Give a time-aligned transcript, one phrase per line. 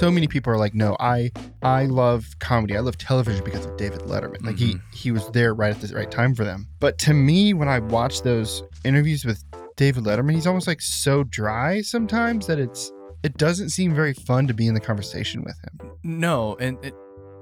[0.00, 1.30] so many people are like, no, I
[1.62, 2.74] I love comedy.
[2.74, 4.42] I love television because of David Letterman.
[4.42, 4.96] Like he mm-hmm.
[4.96, 6.66] he was there right at the right time for them.
[6.80, 9.44] But to me, when I watch those interviews with
[9.76, 12.90] David Letterman, he's almost like so dry sometimes that it's
[13.22, 15.92] it doesn't seem very fun to be in the conversation with him.
[16.02, 16.94] No, and it,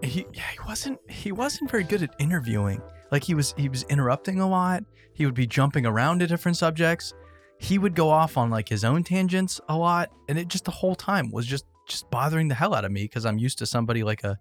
[0.02, 2.82] he yeah, he wasn't he wasn't very good at interviewing.
[3.12, 4.82] Like he was he was interrupting a lot.
[5.12, 7.14] He would be jumping around to different subjects.
[7.60, 10.72] He would go off on like his own tangents a lot, and it just the
[10.72, 13.66] whole time was just just bothering the hell out of me because I'm used to
[13.66, 14.38] somebody like a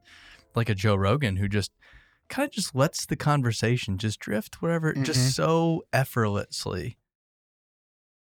[0.56, 1.72] like a Joe Rogan who just
[2.30, 5.04] kind of just lets the conversation just drift wherever Mhm.
[5.06, 6.98] just so effortlessly.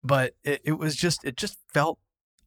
[0.02, 1.98] But it, it was just it just felt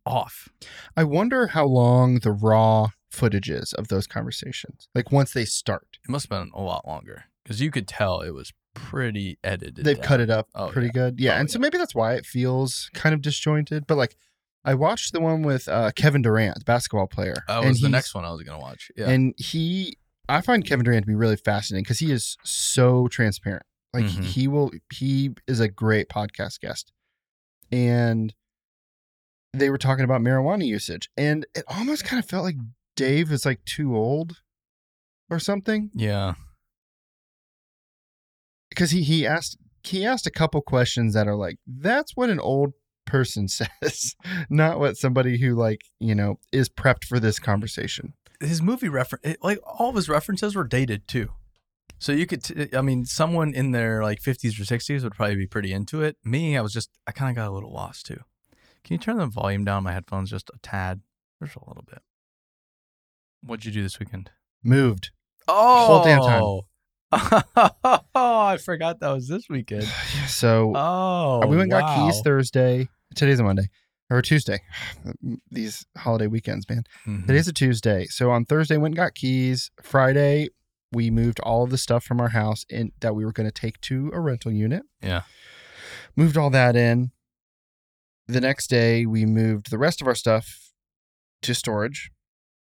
[0.06, 0.48] off.
[0.96, 4.88] I wonder how long the raw footage is of those conversations.
[4.96, 5.98] Like once they start.
[6.08, 9.84] It must have been a lot longer because you could tell it was pretty edited.
[9.84, 10.06] They've down.
[10.06, 10.92] cut it up Oh, pretty yeah.
[10.94, 11.20] good.
[11.20, 11.36] Yeah.
[11.36, 13.88] Oh, and so maybe that's why it feels kind of disjointed.
[13.88, 14.16] But like
[14.66, 17.36] I watched the one with uh, Kevin Durant, the basketball player.
[17.48, 18.92] That and was the next one I was gonna watch.
[18.96, 19.10] Yeah.
[19.10, 23.64] And he I find Kevin Durant to be really fascinating because he is so transparent.
[23.94, 24.24] Like Mhm.
[24.24, 26.92] he will he is a great podcast guest.
[27.72, 28.34] And
[29.54, 31.10] they were talking about marijuana usage.
[31.18, 32.58] And it almost kind of felt like
[32.96, 34.42] Dave is like too old
[35.30, 35.90] or something.
[35.96, 36.34] yeah.
[38.70, 42.40] because he he asked he asked a couple questions that are like that's what an
[42.40, 42.74] old
[43.10, 44.16] person says
[44.50, 49.36] not what somebody who like you know is prepped for this conversation His movie reference,
[49.44, 51.30] like all of his references were dated too.
[52.02, 55.36] So you could, t- I mean, someone in their like 50s or 60s would probably
[55.36, 56.16] be pretty into it.
[56.24, 58.22] Me, I was just, I kind of got a little lost too.
[58.86, 61.02] Can you turn the volume down my headphones just a tad?
[61.44, 62.00] Just a little bit.
[63.44, 64.32] What'd you do this weekend?
[64.64, 65.12] moved
[65.50, 66.44] Oh, Whole damn time.
[66.44, 66.66] oh,
[68.16, 69.84] I forgot that was this weekend.
[70.28, 73.70] so Oh, uh, we went and got keys thursday today's a monday
[74.10, 74.60] or a tuesday
[75.52, 77.26] these holiday weekends man Mhm.
[77.28, 80.50] today's a tuesday so on thursday went and got keys friday
[80.92, 83.52] we moved all of the stuff from our house in that we were going to
[83.52, 85.22] take to a rental unit Yeah.
[86.16, 87.12] moved all that in.
[88.28, 90.72] The next day, we moved the rest of our stuff
[91.42, 92.12] to storage,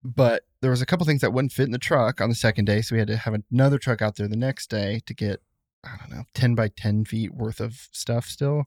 [0.04, 2.66] but there was a couple things that wouldn't fit in the truck on the second
[2.66, 5.42] day, so we had to have another truck out there the next day to get
[5.84, 8.64] I don't know ten by ten feet worth of stuff still.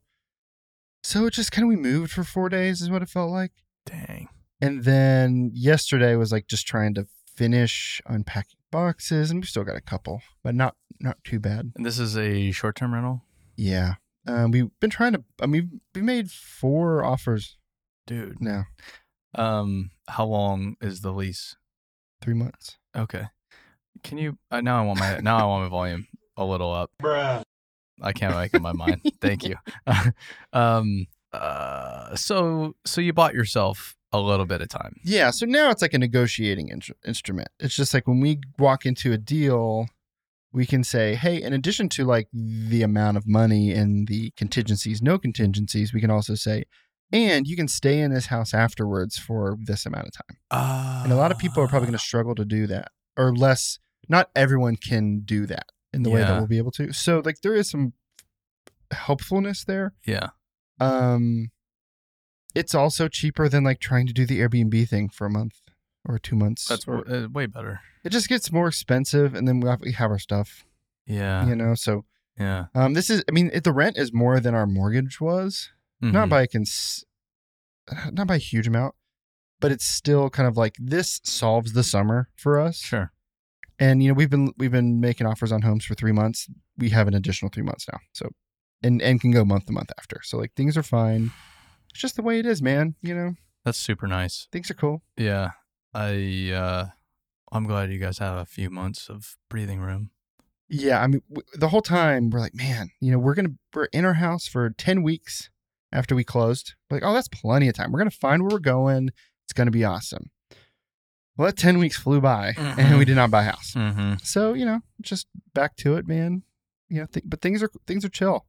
[1.07, 3.53] So it just kind of we moved for four days is what it felt like,
[3.85, 4.29] Dang.
[4.63, 7.07] and then yesterday was like just trying to
[7.37, 11.73] finish unpacking boxes, and we still got a couple, but not not too bad.
[11.77, 13.21] And this is a short term rental?
[13.55, 13.97] Yeah.
[14.27, 15.23] Um, we've been trying to.
[15.43, 17.59] I mean, we made four offers
[18.07, 18.41] Dude.
[18.41, 18.65] now,
[19.35, 21.57] Um, how long is the lease?
[22.23, 22.79] three months.
[22.97, 23.27] Okay.
[24.03, 26.91] Can you uh, now I want my now I want my volume a little up.
[26.99, 27.44] Bruh.
[28.03, 29.01] I can't make up my mind.
[29.21, 29.57] Thank you.
[30.53, 34.95] um uh so so you bought yourself a little bit of time.
[35.05, 35.31] Yeah.
[35.31, 37.49] So now it's like a negotiating in- instrument.
[37.59, 39.87] It's just like when we walk into a deal,
[40.53, 45.03] we can say, hey, in addition to like the amount of money and the contingencies,
[45.03, 46.63] no contingencies, we can also say,
[47.13, 50.39] and you can stay in this house afterwards for this amount of time.
[50.53, 53.35] Uh, And a lot of people are probably going to struggle to do that, or
[53.35, 53.81] less.
[54.09, 56.93] Not everyone can do that in the way that we'll be able to.
[56.93, 57.93] So like there is some
[58.91, 59.95] helpfulness there.
[60.07, 60.29] Yeah.
[60.81, 61.51] Um,
[62.55, 65.61] it's also cheaper than like trying to do the Airbnb thing for a month
[66.07, 66.67] or two months.
[66.69, 67.81] That's or, uh, way better.
[68.05, 70.65] it just gets more expensive, and then we have, we have our stuff,
[71.07, 71.47] Yeah.
[71.47, 71.75] you know.
[71.75, 72.05] So,
[72.39, 72.67] Yeah.
[72.75, 76.27] um, this is, I mean, it, the rent is more than our mortgage was, not
[76.27, 76.31] Mhm.
[76.31, 77.05] by a cons,
[78.13, 78.95] not by a huge amount,
[79.61, 82.77] but it's still kind of like this solves the summer for us.
[82.79, 83.11] Sure.
[83.79, 86.49] And you know, we've been we've been making offers on homes for three months.
[86.79, 88.29] We have an additional three months now, so
[88.83, 90.21] and and can go month to month after.
[90.23, 91.33] So like things are fine.
[91.91, 92.95] It's just the way it is, man.
[93.03, 94.49] You know, That's super nice.
[94.53, 95.03] things are cool.
[95.17, 95.51] Yeah.
[95.93, 96.87] I uh
[97.53, 100.11] I'm glad you guys have a few months of breathing room.
[100.69, 103.85] Yeah, I mean, w- the whole time we're like, man, you know, we're gonna we're
[103.87, 105.51] in our house for ten weeks
[105.93, 106.75] after we closed.
[106.91, 107.93] We're like, oh, that's plenty of time.
[107.93, 109.11] We're gonna find where we're going.
[109.45, 110.31] It's gonna be awesome.
[111.37, 112.99] Well, that ten weeks flew by, and Mhm.
[112.99, 113.73] we did not buy a house.
[113.75, 114.15] Mm-hmm.
[114.23, 116.43] So you know, just back to it, man.
[116.89, 118.47] You know, th- but things are things are chill.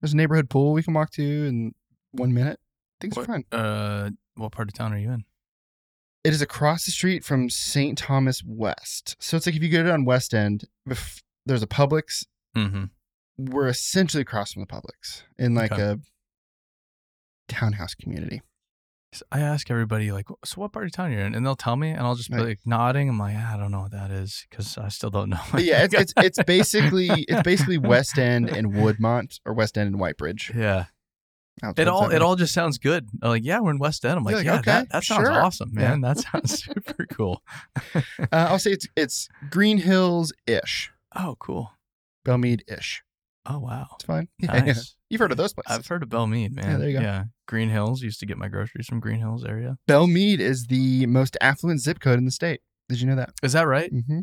[0.00, 1.74] There's a neighborhood pool we can walk to in
[2.12, 2.60] one minute.
[3.00, 3.44] Things What- are fun.
[3.52, 5.24] Uh what part of town are you in?
[6.24, 7.96] It is across the street from St.
[7.98, 9.16] Thomas West.
[9.20, 10.64] So it's like if you go down West End,
[11.46, 12.24] there's a Publix.
[12.56, 12.84] Mm-hmm.
[13.36, 15.82] We're essentially across from the Publix in like Okay.
[15.82, 15.98] a
[17.48, 18.42] townhouse community.
[19.30, 21.90] I ask everybody like, so what part of town you're in, and they'll tell me,
[21.90, 22.46] and I'll just be Right.
[22.46, 23.08] like nodding.
[23.08, 25.40] I'm like, "Ah, I don't know what that is because I still don't know.
[25.58, 30.00] Yeah, it's, it's it's basically it's basically West End and Woodmont or West End and
[30.00, 30.54] Whitebridge.
[30.54, 30.86] yeah,
[31.76, 33.08] It all it all just sounds good.
[33.22, 34.16] I'm like, yeah, we're in West End.
[34.18, 35.32] I'm like, like, yeah, okay, that, that sounds sure.
[35.42, 36.00] awesome, man.
[36.00, 37.42] That sounds super cool.
[37.94, 38.00] Uh,
[38.32, 41.70] I'll say it's it's Green Hills ish, Oh, cool.
[42.24, 43.02] Belle Meade ish.
[43.46, 43.86] Oh, wow.
[43.94, 44.28] It's fine.
[44.38, 44.60] Yeah, yeah.
[44.64, 44.96] Nice.
[45.10, 45.70] You've heard of those places.
[45.78, 46.70] I've heard of Belle Meade, man.
[46.72, 47.02] Yeah, there you go.
[47.04, 47.24] Yeah.
[47.46, 48.02] Green Hills.
[48.02, 49.76] Used to get my groceries from Green Hills area.
[49.86, 52.60] Belle Meade is the most affluent zip code in the state.
[52.88, 53.32] Did you know that?
[53.42, 53.92] Is that right?
[53.92, 54.20] Mm-hmm.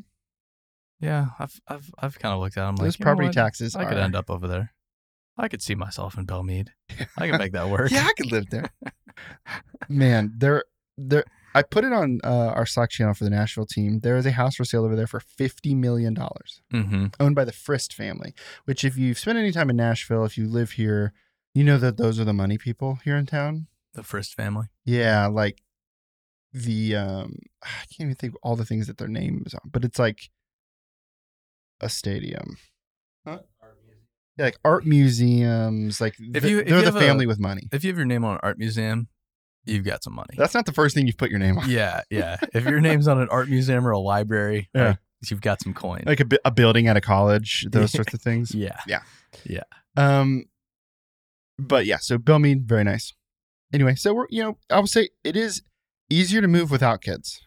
[0.99, 1.27] Yeah.
[1.39, 3.75] I've I've I've kind of looked at them like Those know property taxes.
[3.75, 4.73] I could end up over there.
[5.37, 6.71] I could see myself in Belle Meade.
[7.17, 7.89] I could make that work.
[7.91, 8.69] Yeah, I could live there.
[9.87, 10.65] Man, there,
[10.97, 11.25] there.
[11.53, 13.99] I put it on uh, our Slack channel for the Nashville team.
[13.99, 17.07] There is a house for sale over there for fifty million dollars, Mm-hmm.
[17.19, 18.33] owned by the Frist family.
[18.65, 21.13] Which, if you've spent any time in Nashville, if you live here,
[21.53, 23.67] you know that those are the money people here in town.
[23.93, 24.67] The Frist family.
[24.85, 25.61] Yeah, like
[26.53, 29.69] the um, I can't even think of all the things that their name is on,
[29.71, 30.29] but it's like
[31.81, 32.57] a stadium.
[33.25, 33.39] Huh?
[34.37, 35.99] Yeah, like art museums.
[35.99, 37.67] Like If you- if they're you the have a- family with money.
[37.71, 39.09] If you have your name on an art museum,
[39.65, 40.33] you've got some money.
[40.37, 41.69] That's not the first thing you've put your name on.
[41.69, 42.37] yeah, yeah.
[42.53, 44.87] If your name's on an art museum or a library, Yeah.
[44.89, 44.97] like,
[45.29, 46.03] you've got some coin.
[46.05, 48.53] like a, bu- a building at a college, those sorts of things.
[48.55, 48.79] yeah.
[48.87, 49.01] Yeah.
[49.45, 49.63] Yeah.
[49.97, 50.45] Um,
[51.59, 53.13] but yeah, so Belle Meade, very nice.
[53.73, 55.61] Anyway, so we're you know I would say it is
[56.09, 57.39] easier to move without kids.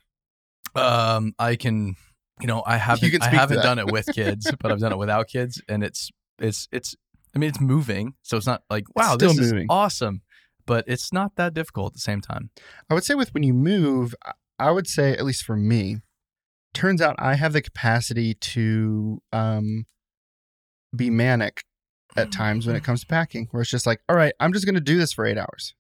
[0.74, 1.96] Um, I can,
[2.40, 5.28] you know, I haven't, I haven't done it with kids, but I've done it without
[5.28, 6.96] kids, and it's, it's, it's.
[7.34, 9.58] I mean, it's moving, so it's not like wow, still this moving.
[9.64, 10.22] is awesome,
[10.66, 12.50] but it's not that difficult at the same time.
[12.90, 15.98] I would say with when you move, I- I would say at least for me,
[16.72, 19.84] turns out I have the capacity to um
[20.94, 21.64] be manic
[22.16, 24.64] at times when it comes to packing, where it's just like, all right, I'm just
[24.66, 25.74] gonna do this for eight hours,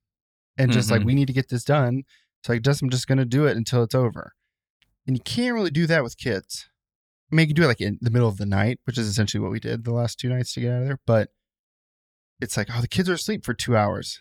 [0.58, 1.06] and just like Mhm.
[1.06, 2.02] we need to get this done.
[2.44, 4.32] So like, just I'm just gonna do it until it's over,
[5.06, 6.68] and you can't really do that with kids.
[7.30, 9.06] I mean, you can do it like in the middle of the night, which is
[9.06, 11.00] essentially what we did the last two nights to get out of there.
[11.06, 11.30] But
[12.40, 14.20] it's like, oh, the kids are asleep for two hours.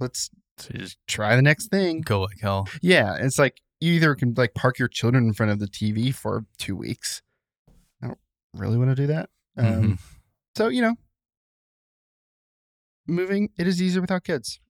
[0.00, 2.00] Let's just try the next thing.
[2.02, 2.68] go like hell.
[2.82, 6.14] Yeah, it's like you either can like park your children in front of the TV
[6.14, 7.22] for two weeks.
[8.02, 8.18] I don't
[8.54, 9.30] really want to do that.
[9.56, 9.98] Um, Mhm.
[10.56, 10.94] So you know,
[13.06, 14.60] moving it is easier without kids.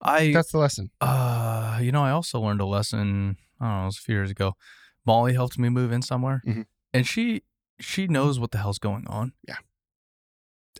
[0.00, 0.90] I, That's the lesson.
[1.00, 3.36] uh, you know, I also learned a lesson.
[3.60, 4.54] I don't know, it was a few years ago.
[5.06, 6.66] Molly helped me move in somewhere, Mhm.
[6.92, 7.42] and she
[7.80, 9.32] she knows what the hell's going on.
[9.46, 9.56] Yeah.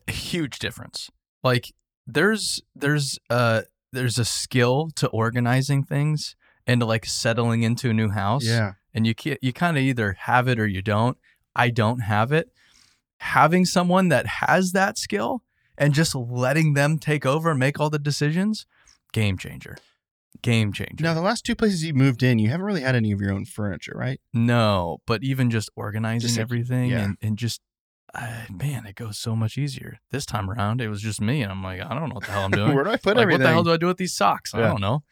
[0.09, 1.11] a huge difference.
[1.45, 1.73] Like
[2.07, 3.63] there's there's uh
[3.93, 6.35] there's a skill to organizing things
[6.67, 8.45] and to like settling into a new house.
[8.45, 11.17] Yeah, and you can't, you kind of either have it or you don't.
[11.55, 12.51] I don't have it.
[13.19, 15.43] Having someone that has that skill
[15.79, 18.67] and just letting them take over and make all the decisions,
[19.13, 19.77] game changer.
[20.41, 21.03] Game changer.
[21.05, 23.33] Now the last two places you moved in, you haven't really had any of your
[23.33, 24.21] own furniture, right?
[24.33, 27.05] No, but even just organizing Just like- everything yeah.
[27.05, 27.61] and, and just,
[28.15, 29.99] uh, man, it goes so much easier.
[30.11, 31.43] This time around, it was just me.
[31.43, 32.75] And I'm like, I don't know what the hell I'm doing.
[32.75, 33.41] Where do I put like, everything?
[33.43, 34.55] what the hell do I do with these socks?
[34.55, 35.03] I don't know.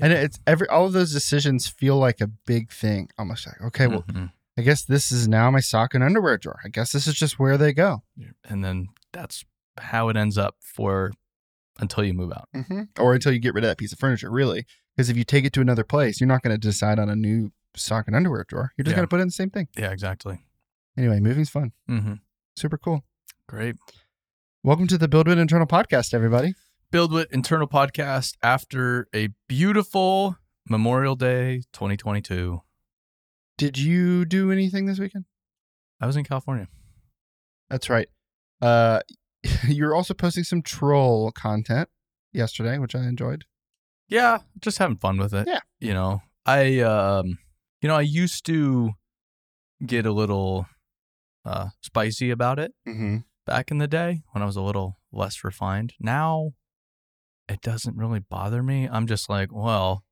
[0.00, 3.08] and it's every all of those decisions feel like a big thing.
[3.18, 4.30] Almost like, okay, well, Mhm.
[4.58, 6.60] I guess this is now my sock and underwear drawer.
[6.64, 8.02] I guess this is just where they go.
[8.44, 9.44] And then that's
[9.78, 11.12] how it ends up for
[11.78, 12.48] until you move out.
[12.54, 14.66] hmm Or until you get rid of that piece of furniture, really.
[14.94, 17.16] Because if you take it to another place, you're not going to decide on a
[17.16, 18.72] new sock and underwear drawer.
[18.76, 18.96] You're just Yeah.
[18.96, 19.68] going to put it in the same thing.
[19.76, 20.42] Yeah, exactly.
[20.96, 21.72] Anyway, moving's fun.
[21.86, 22.14] hmm
[22.56, 23.02] Super cool.
[23.48, 23.76] Great.
[24.62, 26.54] Welcome to the BuildWit Internal podcast, everybody.
[26.92, 30.36] BuildWit Internal Podcast after a beautiful
[30.68, 32.60] Memorial Day 2022.
[33.56, 35.24] Did you do anything this weekend?
[35.98, 36.68] I was in California.
[37.70, 38.08] That's right.
[38.60, 39.00] Uh,
[39.66, 41.88] you were also posting some troll content
[42.34, 43.46] yesterday, which I enjoyed.
[44.08, 45.48] Yeah, just having fun with it.
[45.48, 45.60] Yeah.
[45.80, 47.38] You know, I um
[47.80, 48.90] you know, I used to
[49.84, 50.66] get a little
[51.44, 53.18] uh spicy about it Mm-hmm.
[53.46, 55.94] back in the day when I was a little less refined.
[56.00, 56.52] Now
[57.48, 58.88] it doesn't really bother me.
[58.90, 60.04] I'm just like, well,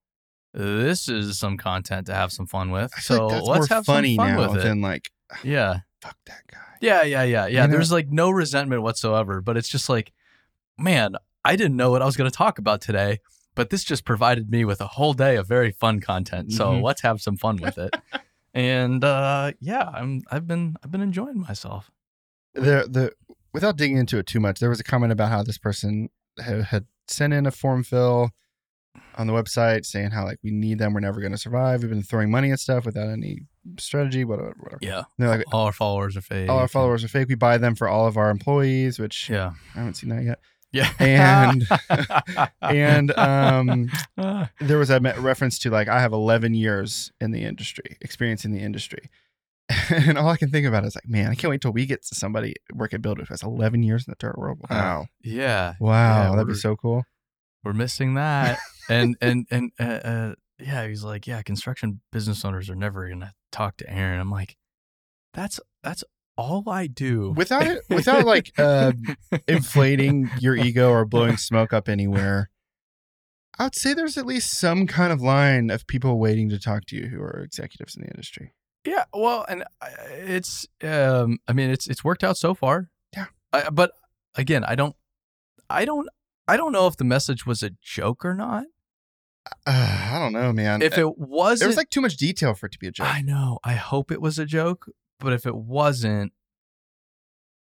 [0.53, 2.93] this is some content to have some fun with.
[3.01, 4.65] So like let's have funny some fun now with it.
[4.65, 5.11] than like,
[5.45, 5.81] Yeah.
[6.03, 6.59] fuck that guy.
[6.81, 7.63] Yeah, yeah, yeah, yeah.
[7.63, 7.73] You know?
[7.73, 10.13] There's like no resentment whatsoever, but it's just like,
[10.79, 13.21] man, I didn't know what I was going to talk about today,
[13.55, 16.53] but this just provided me with a whole day of very fun content.
[16.53, 16.83] So Mhm.
[16.83, 17.95] let's have some fun with it.
[18.55, 21.91] and uh, yeah, I'm I've been I've been enjoying myself.
[22.55, 23.13] The the
[23.53, 26.09] without digging into it too much, there was a comment about how this person
[26.43, 28.31] had, had sent in a form fill
[29.17, 31.83] on the website saying how like we need them, we're never going to survive.
[31.83, 33.41] We've been throwing money at stuff without any
[33.79, 34.55] strategy, whatever.
[34.59, 34.79] whatever.
[34.81, 36.49] Yeah, And they're like, all our followers are fake.
[36.49, 37.29] all our followers are fake.
[37.29, 40.41] We buy them for all of our employees, which Yeah, I haven't seen that yet.
[40.73, 41.67] Yeah, And-
[42.63, 43.91] And um,
[44.61, 48.53] there was a reference to like I have 11 years in the industry, experience in
[48.53, 49.11] the industry.
[49.91, 52.03] And all I can think about is like, man, I can't wait till we get
[52.07, 54.59] to somebody work at Builder who has 11 years in the dirt world.
[54.69, 55.07] Wow.
[55.23, 55.75] yeah.
[55.79, 56.23] Wow.
[56.25, 57.05] Yeah, that'd be so cool.
[57.63, 58.59] we're missing that.
[58.89, 63.33] and and and uh, uh, yeah, he's like, yeah, construction business owners are never gonna
[63.53, 64.19] talk to Aaron.
[64.21, 64.57] I'm like,
[65.35, 66.03] that's that's
[66.41, 68.93] all I do without it, without like uh,
[69.47, 72.51] inflating your ego or blowing smoke up anywhere.
[73.59, 76.87] I would say there's at least some kind of line of people waiting to talk
[76.87, 78.55] to you who are executives in the industry.
[78.87, 82.91] Yeah, well, and uh, it's um I mean it's it's worked out so far.
[83.15, 83.27] Yeah.
[83.53, 83.93] I, but
[84.35, 84.97] again, I don't
[85.69, 86.09] I don't
[86.49, 88.65] I don't know if the message was a joke or not.
[89.67, 90.81] Uh, I don't know, man.
[90.81, 93.07] If it wasn't there was like too much detail for it to be a joke.
[93.07, 93.59] I know.
[93.63, 94.91] I hope it was a joke,
[95.21, 96.33] but if it wasn't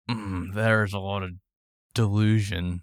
[0.10, 1.32] mm, there's a lot of
[1.94, 2.82] delusion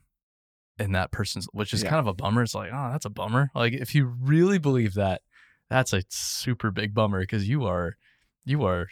[0.78, 1.90] in that person's which is Yeah.
[1.90, 2.42] kind of a bummer.
[2.42, 3.50] It's like, oh, that's a bummer.
[3.54, 5.22] Like if you really believe that,
[5.68, 7.96] that's a super big bummer because you are
[8.44, 8.86] you are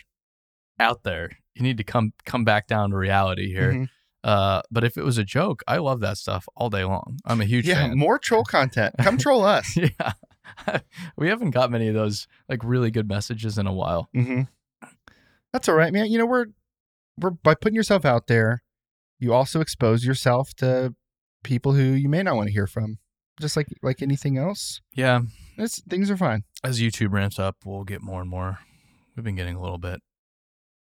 [0.80, 1.30] out there.
[1.54, 3.72] You need to come come back down to reality here.
[3.72, 3.88] Mhm.
[4.24, 7.18] Uh, but if it was a joke, I love that stuff all day long.
[7.24, 7.96] I'm a huge Yeah, fan.
[7.96, 8.96] more troll content.
[8.98, 9.76] Come troll us.
[9.76, 10.12] yeah.
[11.16, 14.08] we haven't got many of those like really good messages in a while.
[14.12, 14.42] hmm
[15.56, 16.10] That's all right, man.
[16.10, 16.46] You know, we're
[17.18, 18.62] we're by putting yourself out there,
[19.18, 20.94] you also expose yourself to
[21.44, 22.98] people who you may not want to hear from.
[23.40, 25.20] Just like like anything else, Yeah.
[25.56, 26.44] it's, things are fine.
[26.62, 28.58] As YouTube ramps up, we'll get more and more.
[29.16, 30.00] We've been getting a little bit,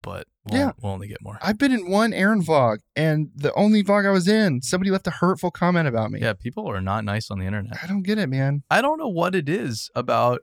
[0.02, 0.72] but we'll, Yeah.
[0.82, 1.38] we'll only get more.
[1.40, 5.06] I've been in one Aaron vlog, and the only vlog I was in, somebody left
[5.06, 6.18] a hurtful comment about me.
[6.20, 7.78] Yeah, people are not nice on the internet.
[7.80, 8.64] I don't get it, man.
[8.68, 10.40] I don't know what it is about.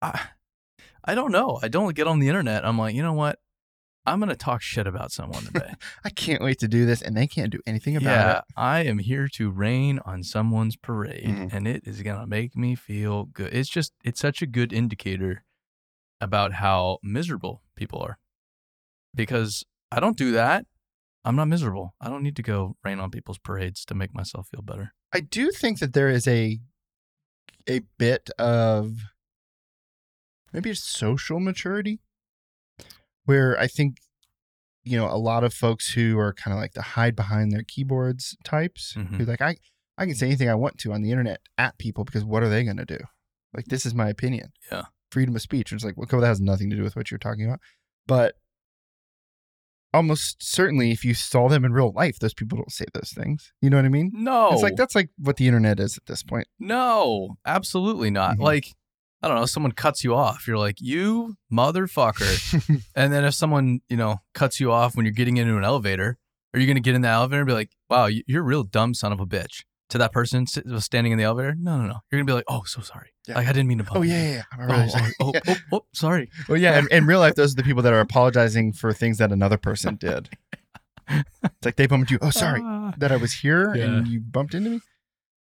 [0.00, 0.28] I,
[1.04, 1.58] I don't know.
[1.62, 2.64] I don't get on the internet.
[2.64, 3.38] I'm like, you know what?
[4.06, 5.72] I'm gonna talk shit about someone today.
[6.04, 8.44] I can't wait to do this, and they can't do anything about yeah, it.
[8.56, 11.52] I am here to rain on someone's parade, Mhm.
[11.54, 13.54] and it is gonna make me feel good.
[13.54, 15.44] It's just, it's such a good indicator
[16.20, 18.18] about how miserable people are,
[19.14, 20.66] because I don't do that.
[21.24, 21.94] I'm not miserable.
[21.98, 24.92] I don't need to go rain on people's parades to make myself feel better.
[25.14, 26.60] I do think that there is a
[27.66, 28.98] a bit of
[30.54, 32.00] maybe it's social maturity
[33.26, 33.98] where I think
[34.84, 37.62] you know a lot of folks who are kind of like the hide behind their
[37.62, 39.16] keyboards types Mhm.
[39.16, 39.56] who like I
[39.98, 42.48] I can say anything I want to on the internet at people because what are
[42.48, 42.98] they going to do?
[43.54, 44.52] Like this is my opinion.
[44.72, 44.84] Yeah.
[45.10, 45.72] Freedom of speech.
[45.72, 47.60] It's like well, that has nothing to do with what you're talking about,
[48.06, 48.34] but
[49.92, 53.52] almost certainly if you saw them in real life, those people don't say those things.
[53.60, 54.10] You know what I mean?
[54.12, 56.48] No, It's like that's like what the internet is at this point.
[56.58, 58.36] No, absolutely not.
[58.38, 58.40] Mhm.
[58.42, 58.74] Like,
[59.24, 60.46] I don't know, someone cuts you off.
[60.46, 62.82] You're like, you motherfucker.
[62.94, 66.18] and then if someone, you know, cuts you off when you're getting into an elevator,
[66.52, 68.44] are you going to get in the elevator and be like, wow, you- you're a
[68.44, 71.54] real dumb son of a bitch to that person was standing in the elevator?
[71.58, 71.94] No, no, no.
[72.12, 73.10] You're going to be like, oh, so sorry.
[73.26, 73.36] Yeah.
[73.36, 74.12] Like, I didn't mean to bump oh you.
[74.12, 74.42] yeah, yeah, yeah.
[74.52, 75.12] I'm Oh, oh, sorry.
[75.20, 75.40] oh, Yeah.
[75.46, 76.30] oh, oh, sorry.
[76.48, 76.78] Well, yeah.
[76.78, 79.56] In, in real life, those are the people that are apologizing for things that another
[79.58, 80.28] person did.
[81.08, 82.18] It's like they bumped you.
[82.22, 82.94] Oh, sorry Ah.
[82.96, 83.84] that I was here Yeah.
[83.84, 84.80] and you bumped into me.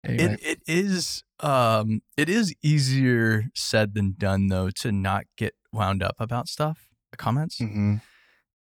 [0.09, 5.55] Anyway, It it is um it is easier said than done though to not get
[5.73, 7.59] wound up about stuff, comments.
[7.59, 8.00] mhm.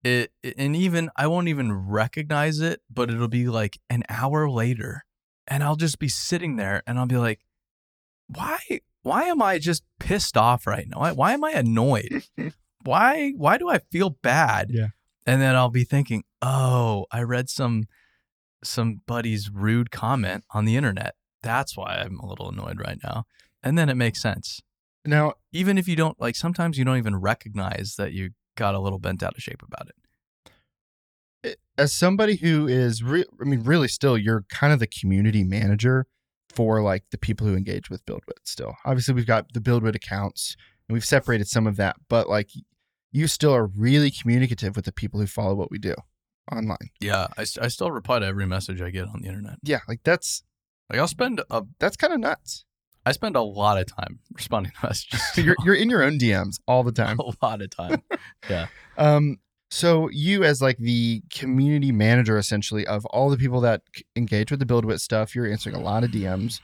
[0.03, 4.49] it, it- and even I won't even recognize it, but it'll be like an hour
[4.49, 5.03] later,
[5.47, 7.39] and I'll just be sitting there, and I'll be like,
[8.27, 8.59] why
[9.03, 10.99] why am I just pissed off right now?
[10.99, 12.23] Why, why am I annoyed?
[12.83, 14.69] why why do I feel bad?
[14.71, 14.87] Yeah.
[15.27, 17.83] and then I'll be thinking, oh, I read some
[18.63, 21.15] somebody's rude comment on the internet.
[21.45, 23.25] That's why I'm a little annoyed right now,
[23.61, 24.61] and then it makes sense.
[25.05, 28.79] Now, Even if you don't like, sometimes you don't even recognize that you got a
[28.79, 30.51] little bent out of shape about it.
[31.43, 35.43] Eh, as somebody who is, re- I mean, really, still, you're kind of the community
[35.43, 36.07] manager
[36.49, 38.41] for like the people who engage with BuildWit.
[38.43, 40.55] Still, obviously, we've got the BuildWit accounts,
[40.89, 42.49] and we've separated some of that, but like,
[43.11, 45.93] you still are really communicative with the people who follow what we do
[46.51, 46.89] online.
[46.99, 49.57] Yeah, I, st- I still reply to every message I get on the internet.
[49.63, 50.41] Yeah, like that's
[50.89, 52.65] Like I'll spend a that's kind of nuts.
[53.05, 55.21] I spend a lot of time responding to messages.
[55.33, 57.19] So you're you're in your own DMs all the time.
[57.25, 58.01] a lot of time.
[58.49, 58.67] Yeah.
[58.97, 59.37] Um,
[59.71, 63.81] so you as like the community manager essentially of all the people that
[64.15, 66.61] engage with the BuildWit stuff, you're answering a lot of DMs.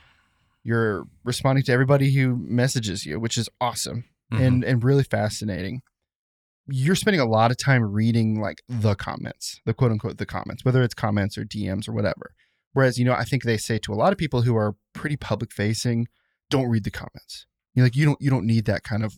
[0.64, 4.44] You're responding to everybody who messages you, which is awesome Mm-hmm.
[4.44, 5.82] and and really fascinating.
[6.68, 10.64] You're spending a lot of time reading like the comments, the quote unquote the comments,
[10.64, 12.32] whether it's comments or DMs or whatever.
[12.74, 15.18] Whereas, you know, I think they say to a lot of people who are pretty
[15.18, 16.08] public facing,
[16.50, 17.46] don't read the comments.
[17.74, 19.16] You're like, you don't you don't need that kind of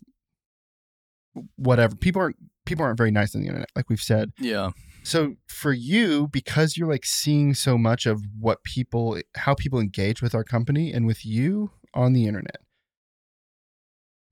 [1.56, 1.96] whatever.
[1.96, 4.32] People aren't people aren't very nice on the internet, like we've said.
[4.38, 4.70] yeah.
[5.06, 10.22] So for you, because you're like seeing so much of what people how people engage
[10.22, 12.56] with our company and with you on the internet,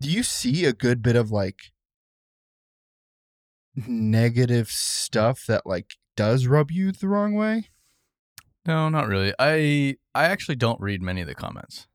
[0.01, 1.73] do you see a good bit of like
[3.77, 7.69] negative stuff that like does rub you the wrong way?
[8.67, 9.35] No, not really.
[9.39, 11.89] I I actually don't read many of the comments.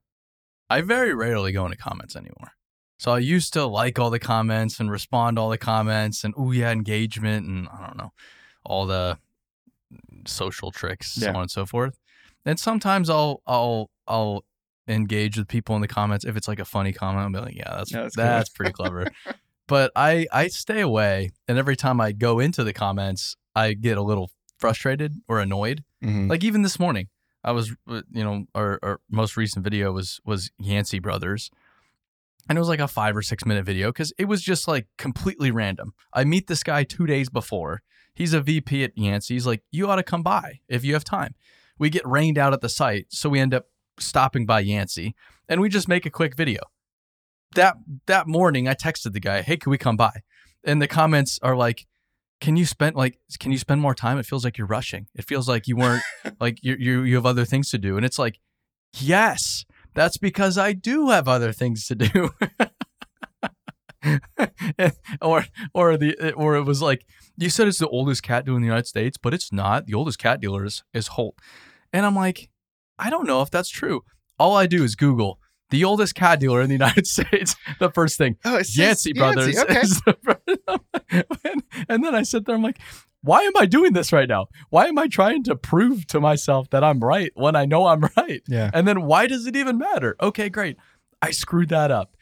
[0.69, 2.51] I very rarely go into comments anymore.
[2.99, 6.33] So I used to like all the comments and respond to all the comments and
[6.37, 8.11] oh yeah, engagement and I don't know,
[8.65, 9.17] all the
[10.25, 11.97] social tricks, so on and so forth.
[12.45, 14.43] And sometimes I'll I'll I'll
[14.87, 17.23] engage with people in the comments if it's like a funny comment.
[17.23, 19.07] I'll be like, yeah, that's Yeah, that's, that's pretty clever.
[19.67, 23.97] but I I stay away, and every time I go into the comments, I get
[23.97, 25.83] a little frustrated or annoyed.
[26.03, 26.29] Mhm.
[26.29, 27.07] Like even this morning,
[27.43, 31.49] I was, uh, you know, our, our most recent video was was Yancey Brothers,
[32.49, 34.87] and it was like a five or six minute video because it was just like
[34.97, 35.93] completely random.
[36.13, 37.81] I meet this guy two days before.
[38.13, 39.35] He's a VP at Yancey.
[39.35, 41.35] He's like, you ought to come by if you have time.
[41.77, 43.65] We get rained out at the site, so we end up
[43.99, 45.15] stopping by Yancey,
[45.47, 46.61] and we just make a quick video.
[47.55, 47.75] That
[48.07, 50.21] that morning, I texted the guy, "Hey, can we come by?"
[50.63, 51.85] And the comments are like,
[52.41, 54.17] "Can you spend like can you spend more time?
[54.17, 55.07] It feels like you're rushing.
[55.15, 56.03] It feels like you weren't
[56.39, 58.39] like you you you have other things to do." And it's like,
[58.93, 62.29] "Yes, that's because I do have other things to do."
[65.21, 67.05] or or the or it was like
[67.37, 69.85] you said it's the oldest cat dealer in the United States, but it's not.
[69.85, 71.35] The oldest cat dealer is, is Holt.
[71.93, 72.49] And I'm like,
[72.97, 74.01] I don't know if that's true.
[74.39, 75.39] All I do is Google
[75.69, 77.55] the oldest cat dealer in the United States.
[77.79, 79.57] The first thing, Oh, it's Yancey Brothers.
[79.57, 79.83] Okay.
[80.67, 82.79] And, and then I sit there, I'm like,
[83.21, 84.47] why am I doing this right now?
[84.69, 88.01] Why am I trying to prove to myself that I'm right when I know I'm
[88.17, 88.41] right?
[88.47, 88.69] Yeah.
[88.73, 90.15] And then why does it even matter?
[90.21, 90.77] Okay, great.
[91.21, 92.15] I screwed that up.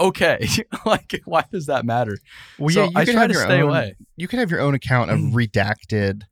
[0.00, 0.46] Okay.
[0.86, 2.18] like, why does that matter?
[2.58, 3.96] Well, so yeah, you I can try have to your stay own, away.
[4.16, 6.22] You can have your own account of redacted,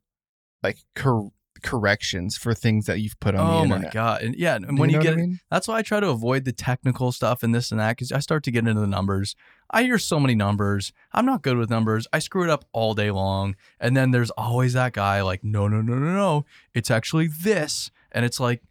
[0.63, 1.31] like cor-
[1.61, 4.21] corrections for things that you've put on the Oh my god!
[4.21, 5.39] And yeah, and when you, know what get I mean?
[5.49, 8.19] that's why I try to avoid the technical stuff and this and that because I
[8.19, 9.35] start to get into the numbers.
[9.69, 10.91] I hear so many numbers.
[11.13, 12.05] I'm not good with numbers.
[12.11, 13.55] I screw it up all day long.
[13.79, 16.45] And then there's always that guy like, no, no, no, no, no.
[16.73, 17.89] It's actually this.
[18.11, 18.61] And it's like,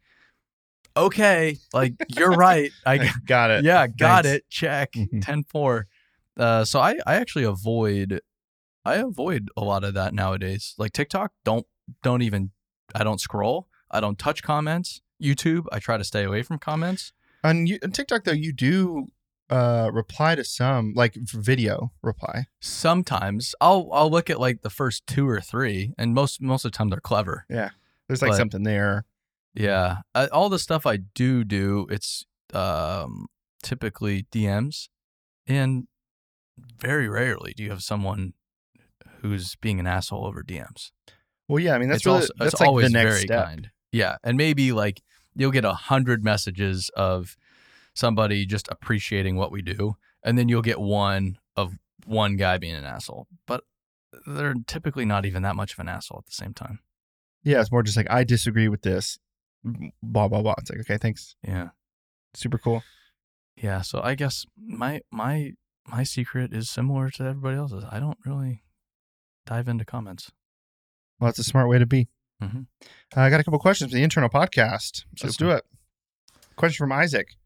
[0.97, 2.71] okay, like you're right.
[2.85, 3.65] I got it.
[3.65, 4.39] yeah, got Thanks.
[4.39, 4.51] it.
[4.51, 4.93] Check.
[4.93, 5.25] Mhm.
[5.25, 5.87] 10 4.
[6.39, 8.21] Uh, so I, I actually avoid
[8.85, 10.75] I avoid a lot of that nowadays.
[10.79, 11.67] Like TikTok, don't
[12.03, 12.51] don't even
[12.95, 13.69] I don't scroll.
[13.91, 15.01] I don't touch comments.
[15.23, 17.13] YouTube, I try to stay away from comments.
[17.45, 19.09] On, you, on TikTok though, you do
[19.51, 22.45] uh reply to some like video reply.
[22.61, 26.71] Sometimes I'll I'll look at like the first two or three, and most most of
[26.73, 27.45] the time they're clever.
[27.51, 27.71] Yeah,
[28.07, 29.05] there's like But- something there.
[29.53, 32.25] Yeah, uh, all the stuff I do do, it's
[32.55, 33.27] um,
[33.65, 34.89] typically DMs,
[35.49, 35.89] and
[36.79, 38.35] very rarely do you have someone
[39.23, 40.93] who's being an asshole over DMs.
[41.51, 43.45] Well, yeah, I mean that's really, also, that's like always the next very step.
[43.45, 43.71] kind.
[43.91, 45.03] Yeah, and maybe like
[45.35, 47.37] you'll get a hundred messages of
[47.93, 51.75] somebody just appreciating what we do, and then you'll get one of
[52.07, 53.65] one guy being an asshole, but
[54.29, 56.79] they're typically not even that much of an asshole at the same time.
[57.43, 59.19] Yeah, it's more just like I disagree with this.
[59.67, 60.55] Mm, blah blah blah.
[60.59, 61.35] It's like okay, thanks.
[61.43, 61.71] Yeah.
[62.33, 62.85] Super cool.
[63.57, 67.83] Yeah, so I guess my my my secret is similar to everybody else's.
[67.91, 68.63] I don't really
[69.47, 70.31] dive into comments.
[71.21, 72.09] Well, that's a smart way to be.
[72.43, 72.67] Mhm.
[73.15, 75.05] Uh, I got a couple questions for the internal podcast.
[75.23, 75.65] Let's do it.
[76.57, 77.37] Question from Isaac.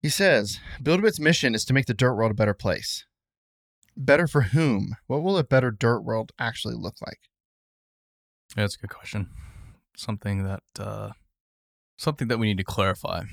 [0.00, 3.04] He says, "BuildWit's mission is to make the dirt world a better place.
[3.96, 4.96] Better for whom?
[5.06, 7.20] What will a better dirt world actually look like?"
[8.56, 9.30] Yeah, that's a good question.
[9.96, 11.12] Something that uh,
[11.98, 13.24] something that we need to clarify.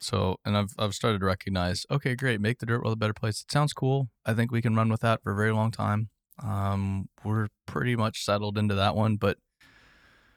[0.00, 1.84] So, and I've I've started to recognize.
[1.90, 2.40] Okay, great.
[2.40, 3.42] Make the dirt world a better place.
[3.42, 4.08] It sounds cool.
[4.24, 6.10] I think we can run with that for a very long time.
[6.42, 9.38] Um, we're pretty much settled into that one, but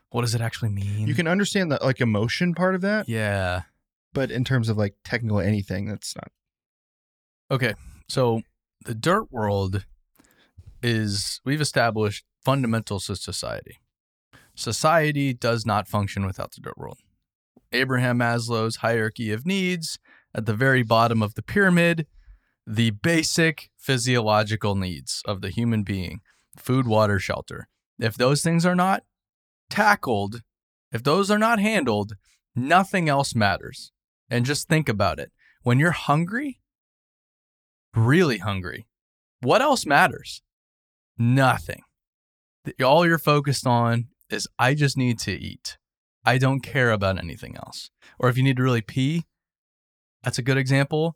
[0.09, 1.07] what does it actually mean?
[1.07, 3.63] You can understand the like emotion part of that, yeah.
[4.13, 6.31] but in terms of like technical anything, that's not.
[7.49, 7.73] Okay,
[8.09, 8.41] so
[8.85, 9.85] the dirt world
[10.83, 13.79] is we've established fundamentals to society.
[14.55, 16.99] Society does not function without the dirt world.
[17.71, 19.97] Abraham Maslow's hierarchy of needs,
[20.35, 22.05] at the very bottom of the pyramid,
[22.65, 26.21] the basic physiological needs of the human being
[26.58, 27.67] food, water, shelter.
[28.00, 29.04] If those things are not
[29.69, 30.41] tackled,
[30.91, 32.13] if those are not handled,
[32.56, 33.91] nothing else matters.
[34.30, 35.32] And just think about it.
[35.63, 36.60] When you're hungry,
[37.93, 38.88] really hungry,
[39.41, 40.41] what else matters?
[41.17, 41.84] Nothing.
[42.84, 45.78] All you're focused on is I just need to eat.
[46.24, 47.89] I don't care about anything else.
[48.19, 49.26] Or if you need to really pee,
[50.24, 51.15] that's a good example.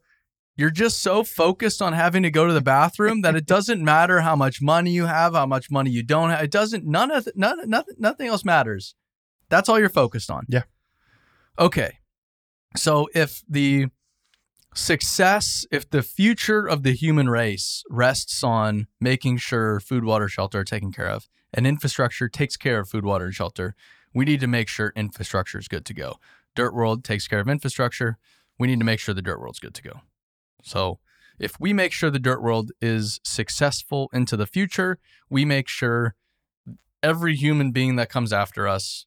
[0.58, 4.22] You're just so focused on having to go to the bathroom that it doesn't matter
[4.22, 6.44] how much money you have, how much money you don't have.
[6.44, 6.86] It doesn't.
[6.86, 7.96] None of th- none, nothing.
[7.98, 8.96] Nothing else matters.
[9.50, 10.46] That's all you're focused on.
[10.48, 10.64] Yeah.
[11.60, 11.98] Okay.
[12.78, 13.88] So if the
[14.74, 20.60] success, if the future of the human race rests on making sure food, water, shelter
[20.60, 23.76] are taken care of, and infrastructure takes care of food, water, and shelter,
[24.16, 26.16] We need to make sure infrastructure is good to go.
[26.56, 28.18] Dirt World takes care of infrastructure.
[28.58, 30.02] We need to make sure the Dirt World's good to go.
[30.66, 31.00] So
[31.40, 35.00] if we make sure the Dirt World is successful into the future,
[35.30, 36.16] we make sure
[37.04, 39.06] every human being that comes after us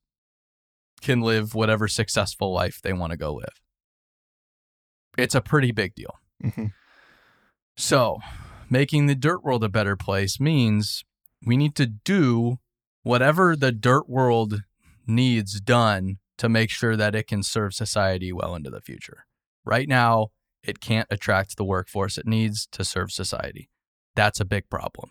[1.01, 3.61] can live whatever successful life they want to go live.
[5.17, 6.15] It's a pretty big deal.
[6.43, 6.73] Mhm.
[7.77, 8.19] So,
[8.71, 11.05] making the dirt world a better place means
[11.45, 12.59] we need to do
[13.03, 14.63] whatever the dirt world
[15.07, 19.27] needs done to make sure that it can serve society well into the future.
[19.65, 20.29] Right now,
[20.63, 23.71] it can't attract the workforce it needs to serve society.
[24.15, 25.11] That's a big problem.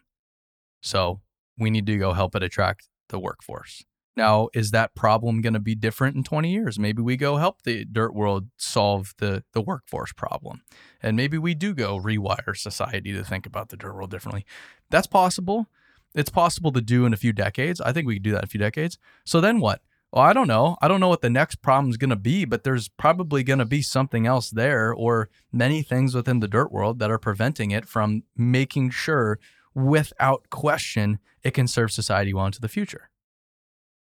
[0.82, 1.22] So,
[1.58, 3.84] we need to go help it attract the workforce.
[4.18, 6.80] Now, is that problem going to be different in 20 years?
[6.80, 10.64] Maybe we go help the dirt world solve the, the workforce problem.
[11.04, 14.44] And maybe we do go rewire society to think about the dirt world differently.
[14.90, 15.68] That's possible.
[16.16, 17.80] It's possible to do in a few decades.
[17.80, 18.98] I think we could do that in a few decades.
[19.24, 19.82] So then what?
[20.12, 20.78] Well, I don't know.
[20.82, 23.60] I don't know what the next problem is going to be, but there's probably going
[23.60, 27.72] to be something else there or many things within the dirt world that are preventing
[27.72, 29.38] it from making sure,
[29.76, 33.10] without question, it can serve society well into the future.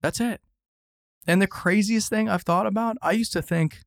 [0.02, 0.42] That's it.
[1.26, 3.80] And the craziest thing I've thought about, I used to think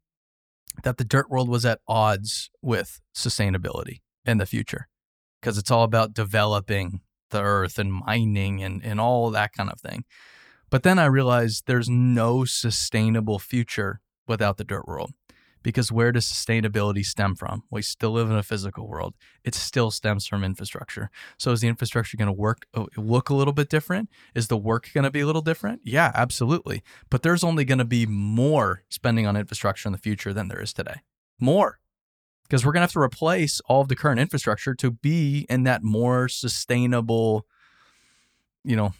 [0.83, 4.88] that the dirt world was at odds with sustainability in the future
[5.40, 9.81] because it's all about developing the earth and mining and, and all that kind of
[9.81, 10.05] thing.
[10.70, 15.12] But then I realized there's no sustainable future without the dirt world
[15.62, 17.62] because where does sustainability stem from?
[17.70, 19.14] We still live in a physical world.
[19.44, 21.11] It still stems from infrastructure.
[21.38, 24.09] So is the infrastructure going to work uh, look a little bit different?
[24.35, 25.81] Is the work going to be a little different?
[25.85, 26.83] Yeah, absolutely.
[27.11, 30.61] But there's only going to be more spending on infrastructure in the future than there
[30.61, 31.00] is today.
[31.40, 31.81] More.
[32.44, 35.64] Because we're going to have to replace all of the current infrastructure to be in
[35.64, 37.46] that more sustainable
[38.64, 38.92] you know,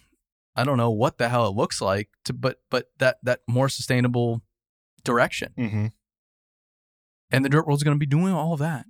[0.55, 3.69] I don't know what the hell it looks like to but but that that more
[3.69, 4.41] sustainable
[5.03, 5.87] direction Mm-hmm.
[7.31, 8.85] and the dirt world's going to be doing all of that.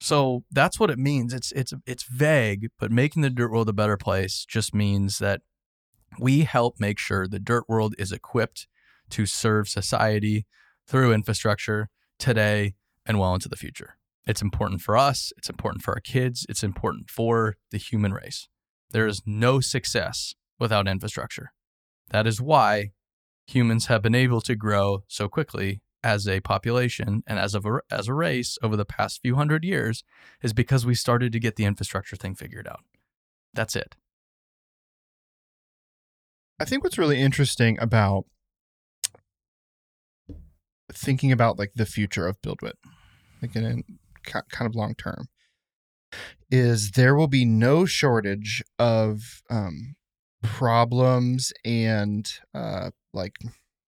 [0.00, 1.32] So that's what it means.
[1.32, 5.42] It's it's it's vague, but making the dirt world a better place just means that
[6.18, 8.66] we help make sure the dirt world is equipped
[9.10, 10.46] to serve society
[10.86, 11.88] through infrastructure
[12.18, 12.74] today
[13.06, 13.96] and well into the future.
[14.26, 18.48] It's important for us, it's important for our kids, it's important for the human race.
[18.90, 21.52] There is no success without infrastructure.
[22.10, 22.90] That is why
[23.46, 28.08] humans have been able to grow so quickly as a population and as a as
[28.08, 30.04] a race over the past few hundred years
[30.42, 32.80] is because we started to get the infrastructure thing figured out.
[33.54, 33.96] That's it.
[36.60, 38.26] I think what's really interesting about
[40.92, 42.74] thinking about like the future of BuildWit,
[43.42, 43.84] like in, in
[44.22, 45.26] kind of long term,
[46.50, 49.96] is there will be no shortage of um,
[50.44, 53.36] problems and uh, like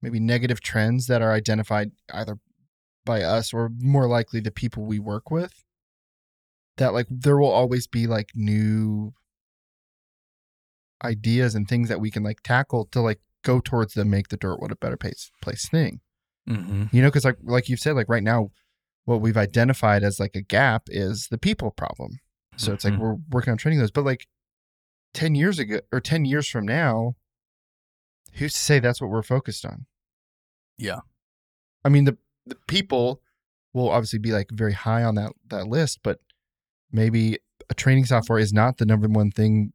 [0.02, 2.38] maybe negative trends that are identified either
[3.04, 5.62] by us or more likely the people we work with.
[6.78, 9.14] That like there will always be like new
[11.04, 14.36] ideas and things that we can like tackle to like go towards the make the
[14.36, 16.00] dirt world a better place place thing
[16.48, 16.84] Mm-hmm.
[16.92, 18.50] you know because like like you've said like right now
[19.04, 22.20] what we've identified as like a gap is the people problem
[22.56, 22.98] so it's like Mhm.
[22.98, 24.26] we're working on training those but like
[25.16, 27.14] 10 years ago or 10 years from now
[28.34, 29.86] who's to say that's what we're focused on
[30.78, 31.00] Yeah.
[31.84, 33.20] i mean the the people
[33.72, 36.20] will obviously be like very high on that that list but
[36.92, 37.38] maybe
[37.70, 39.72] a training software is not the number one thing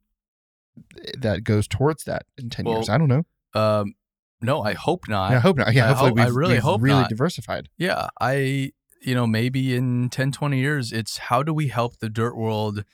[1.18, 3.24] that goes towards that in 10 years i don't know
[3.54, 3.94] Um,
[4.40, 5.30] no, I hope not.
[5.30, 7.08] yeah, i hope not yeah I hopefully hope- we've, really we've hope really not.
[7.10, 8.72] diversified Yeah, I
[9.04, 12.84] you know, maybe in 10 20 years it's how do we help the dirt world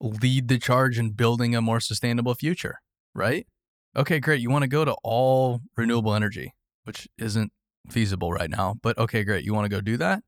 [0.00, 2.80] lead the charge in building a more sustainable future,
[3.14, 3.46] right?
[3.96, 4.40] Okay, great.
[4.40, 7.52] You want to go to all renewable energy, which isn't
[7.90, 9.44] feasible right now, but okay, great.
[9.44, 10.22] You want to go do that?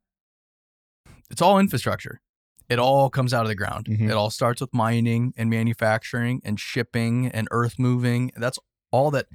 [1.30, 2.20] It's all infrastructure.
[2.68, 3.86] It all comes out of the ground.
[3.86, 4.08] Mhm.
[4.08, 8.30] It all starts with mining and manufacturing and shipping and earth moving.
[8.36, 8.58] That's
[8.90, 9.26] all that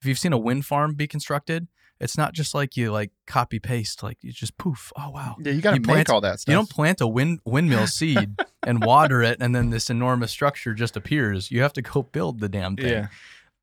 [0.00, 1.68] if you've seen a wind farm be constructed,
[2.00, 4.92] it's not just like you like copy paste, like you just poof.
[4.96, 5.36] Oh wow.
[5.38, 8.36] yeah you got to plant- all that stuff You don't plant a wind windmill seed
[8.62, 11.50] and water it and then this enormous structure just appears.
[11.50, 12.88] You have to go build the damn thing.
[12.92, 13.06] yeah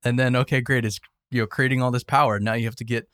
[0.04, 1.00] And then okay, great, it's
[1.32, 2.40] you know creating all this power.
[2.40, 3.10] Now you have to get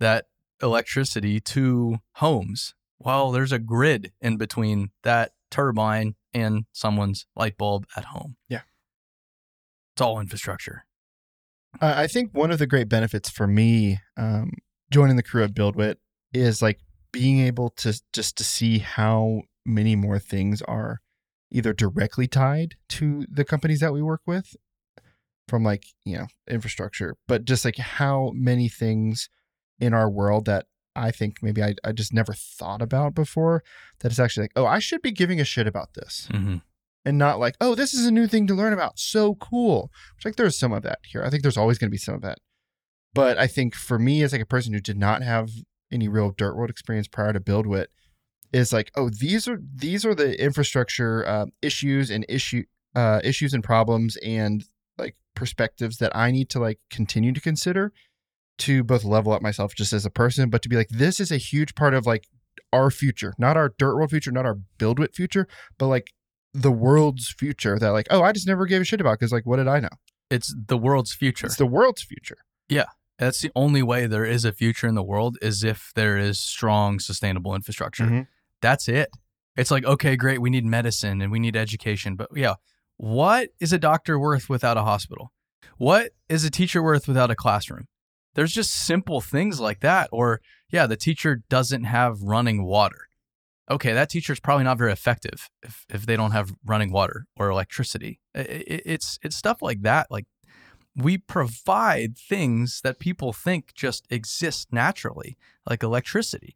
[0.00, 0.26] that
[0.62, 2.74] electricity to homes.
[2.98, 8.36] Well, there's a grid in between that turbine and someone's light bulb at home.
[8.48, 8.60] Yeah.
[9.94, 10.86] It's all infrastructure.
[11.80, 14.52] I think one of the great benefits for me um,
[14.90, 15.96] joining the crew at BuildWit
[16.32, 16.78] is like
[17.12, 21.00] being able to just to see how many more things are
[21.50, 24.56] either directly tied to the companies that we work with
[25.48, 29.28] from like you know infrastructure, but just like how many things
[29.78, 33.62] in our world that I think maybe I, I just never thought about before
[34.00, 36.28] that it's actually like, oh, I should be giving a shit about this.
[36.30, 36.56] Mm-hmm.
[37.04, 38.98] And not like, oh, this is a new thing to learn about.
[38.98, 39.90] So cool.
[40.16, 41.24] Which like there's some of that here.
[41.24, 42.38] I think there's always gonna be some of that.
[43.12, 45.50] But I think for me as like a person who did not have
[45.90, 47.86] any real dirt world experience prior to build BuildWit,
[48.52, 53.54] is like, oh, these are these are the infrastructure uh, issues and issue uh, issues
[53.54, 54.64] and problems and
[54.98, 57.92] like perspectives that I need to like continue to consider
[58.58, 61.32] to both level up myself just as a person, but to be like, this is
[61.32, 62.26] a huge part of like
[62.72, 66.12] our future, not our dirt world future, not our BuildWit future, but like
[66.54, 69.46] the world's future that like, oh, I just never gave a shit about because like,
[69.46, 69.88] what did I know?
[70.30, 71.46] It's the world's future.
[71.46, 72.38] It's the world's future.
[72.68, 72.86] Yeah,
[73.18, 76.38] that's the only way there is a future in the world is if there is
[76.38, 78.04] strong, sustainable infrastructure.
[78.04, 78.26] Mhm.
[78.60, 79.10] That's it.
[79.56, 82.16] It's like, okay, great, we need medicine and we need education.
[82.16, 82.54] But yeah,
[82.96, 85.32] what is a doctor worth without a hospital?
[85.76, 87.86] What is a teacher worth without a classroom?
[88.34, 90.08] There's just simple things like that.
[90.12, 93.08] Or, yeah, the teacher doesn't have running water.
[93.72, 97.48] Okay, that teacher's probably not very effective if, if they don't have running water or
[97.48, 98.20] electricity.
[98.34, 98.44] I- I-
[98.84, 100.08] it's it's stuff like that.
[100.10, 100.26] Like
[100.94, 106.54] we provide things that people think just exist naturally, like electricity.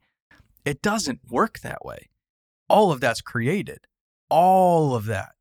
[0.65, 2.11] It doesn't work that way.
[2.69, 3.87] All of that's created.
[4.29, 5.33] All of that.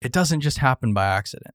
[0.00, 1.54] It doesn't just happen by accident.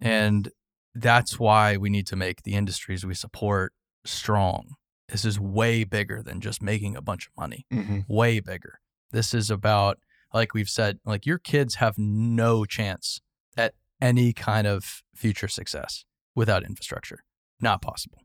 [0.00, 0.50] And
[0.94, 3.72] that's why we need to make the industries we support
[4.04, 4.74] strong.
[5.08, 8.00] This is way bigger than just making a bunch of money Mm-hmm.
[8.08, 8.80] way bigger.
[9.12, 9.98] This is about,
[10.34, 13.20] like we've said, like your kids have no chance
[13.56, 17.20] at any kind of future success without infrastructure.
[17.60, 18.22] Not possible.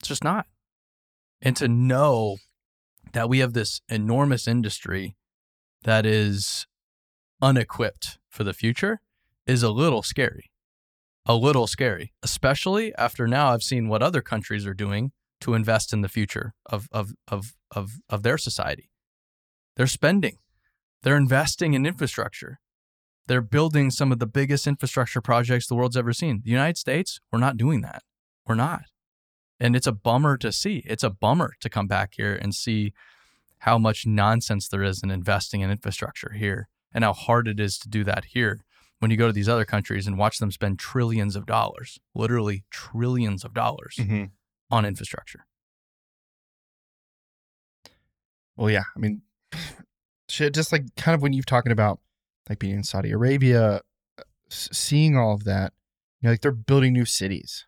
[0.00, 0.46] It's just not.
[1.42, 2.38] And to know
[3.12, 5.14] that we have this enormous industry
[5.84, 6.66] that is
[7.40, 9.00] unequipped for the future
[9.46, 10.50] is a little scary.
[11.26, 15.92] A little scary, especially after now I've seen what other countries are doing to invest
[15.92, 18.90] in the future of of of of, of their society.
[19.76, 20.38] They're spending.
[21.02, 22.58] They're investing in infrastructure.
[23.26, 26.40] They're building some of the biggest infrastructure projects the world's ever seen.
[26.44, 28.02] The United States, we're not doing that.
[28.46, 28.84] We're not.
[29.60, 30.82] And it's a bummer to see.
[30.86, 32.92] It's a bummer to come back here and see
[33.58, 37.78] how much nonsense there is in investing in infrastructure here and how hard it is
[37.80, 38.60] to do that here
[38.98, 42.64] when you go to these other countries and watch them spend trillions of dollars, literally
[42.70, 44.24] trillions of dollars Mm-hmm.
[44.70, 45.46] On infrastructure.
[48.56, 48.84] Well, yeah.
[48.96, 49.22] I mean,
[50.28, 50.54] shit.
[50.54, 52.00] Just like kind of when you're talking about
[52.48, 53.80] like being in Saudi Arabia,
[54.50, 55.72] seeing all of that,
[56.20, 57.66] you know, like they're building new cities.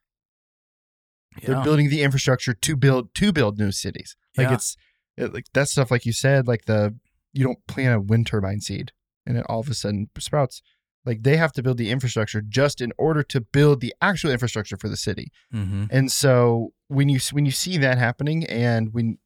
[1.43, 4.17] They're building the infrastructure to build to build new cities.
[4.37, 4.55] Like Yeah.
[4.55, 4.77] it's
[5.17, 5.91] it, like that stuff.
[5.91, 6.97] Like you said, like the
[7.33, 8.93] you don't plant a wind turbine seed
[9.25, 10.61] and it all of a sudden sprouts.
[11.07, 14.77] Like they have to build the infrastructure just in order to build the actual infrastructure
[14.77, 15.33] for the city.
[15.53, 15.85] Mm-hmm.
[15.91, 19.19] And so when you when you see that happening, and when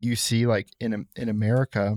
[0.00, 1.96] you see like in in America,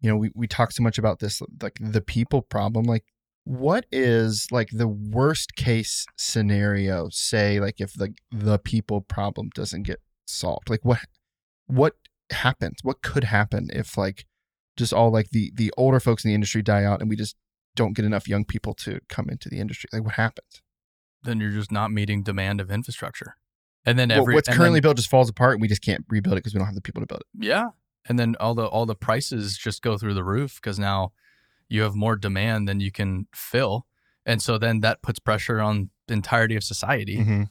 [0.00, 2.84] you know, we we talk so much about this like the people problem.
[2.84, 3.04] Like,
[3.44, 7.08] what is like the worst case scenario?
[7.10, 11.00] Say like if the the people problem doesn't get solved, like what
[11.66, 11.94] what
[12.32, 12.78] happens?
[12.82, 14.26] What could happen if like
[14.76, 17.36] just all like the the older folks in the industry die out and we just
[17.74, 19.88] don't get enough young people to come into the industry?
[19.92, 20.62] Like, what happens?
[21.22, 23.36] Then you're just not meeting demand of infrastructure.
[23.84, 26.04] And then Well, every what's currently then- built just falls apart, and we just can't
[26.08, 27.44] rebuild it because we don't have the people to build it.
[27.46, 27.70] Yeah.
[28.08, 31.12] And then all the all the prices just go through the roof because now
[31.68, 33.86] you have more demand than you can fill.
[34.26, 37.18] And so then that puts pressure on the entirety of society.
[37.18, 37.42] Mm-hmm.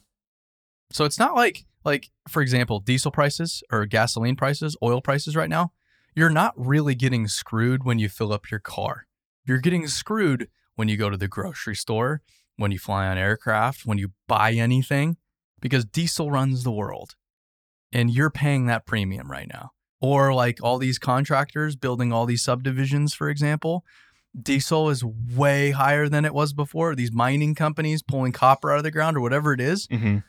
[0.91, 5.49] So it's not like like for example, diesel prices or gasoline prices, oil prices right
[5.49, 5.71] now,
[6.15, 9.07] you're not really getting screwed when you fill up your car.
[9.45, 12.21] You're getting screwed when you go to the grocery store,
[12.57, 15.17] when you fly on aircraft, when you buy anything
[15.59, 17.15] because diesel runs the world.
[17.93, 19.71] And you're paying that premium right now.
[19.99, 23.83] Or like all these contractors building all these subdivisions, for example,
[24.39, 26.95] diesel is way higher than it was before.
[26.95, 30.19] These mining companies pulling copper out of the ground or whatever it is, Mm-hmm.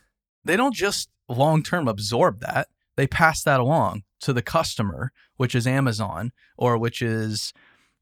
[0.43, 2.67] they don't just long term absorb that.
[2.97, 7.53] They pass that along to the customer, which is Amazon or which is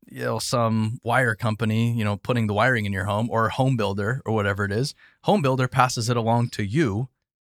[0.10, 3.52] you know some wire company, you know, putting the wiring in your home or a
[3.52, 4.94] home builder or whatever it is.
[5.24, 7.10] Home builder passes it along to you,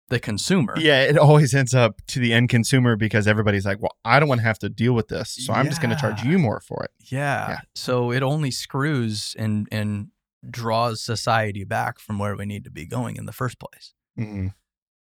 [0.10, 0.76] the consumer.
[0.78, 4.30] Yeah, it always ends up to the end consumer because everybody's like, "Well, I don't
[4.30, 6.62] want to have to deal with this, so I'm just going to charge you more
[6.62, 7.50] for it." Yeah.
[7.50, 7.60] Yeah.
[7.76, 10.10] So it only screws and and
[10.50, 13.94] draws society back from where we need to be going in the first place.
[14.18, 14.48] Mm-hmm.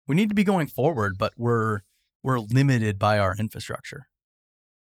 [0.07, 1.81] We need to be going forward, but we're
[2.23, 4.09] we're limited by our infrastructure.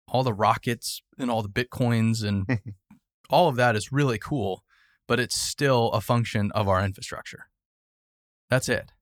[0.08, 2.46] All the rockets and all the bitcoins and
[3.30, 4.64] all of that is really cool,
[5.06, 7.46] but it's still a function of our infrastructure.
[8.50, 8.92] That's it.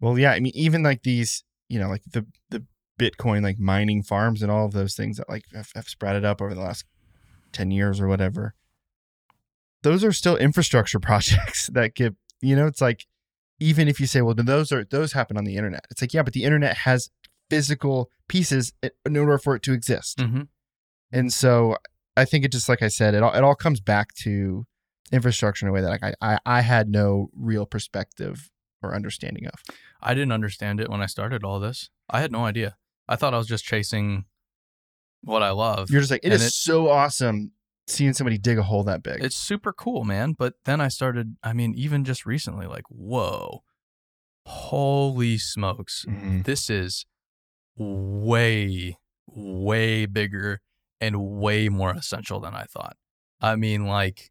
[0.00, 2.64] Well, yeah, I mean, even like these, you know, like the the
[2.98, 6.42] Bitcoin like mining farms and all of those things that like have, have sprouted up
[6.42, 6.84] over the last
[7.52, 8.54] ten years or whatever.
[9.82, 13.06] Those are still infrastructure projects that give, you know, it's like
[13.60, 15.86] even if you say, well, those are those happen on the internet.
[15.90, 17.10] It's like, yeah, but the internet has
[17.50, 18.72] physical pieces
[19.04, 20.18] in order for it to exist.
[20.18, 20.42] Mm-hmm.
[21.12, 21.76] And so
[22.16, 24.66] I think it just like I said, it all it all comes back to
[25.12, 28.50] infrastructure in a way that like I, I, I had no real perspective
[28.82, 29.54] or understanding of.
[30.00, 31.90] I didn't understand it when I started all this.
[32.10, 32.76] I had no idea.
[33.08, 34.26] I thought I was just chasing
[35.22, 35.90] what I love.
[35.90, 37.52] You're just like, it And is it- so awesome
[37.86, 39.24] seeing somebody dig a hole that big.
[39.24, 40.34] It's super cool, man.
[40.34, 43.62] But then I started, I mean, even just recently, like, whoa,
[44.46, 46.04] holy smokes.
[46.08, 46.44] Mhm.
[46.44, 47.06] This is
[47.78, 50.60] way, way bigger
[51.00, 52.96] and way more essential than I thought.
[53.40, 54.30] I mean, like,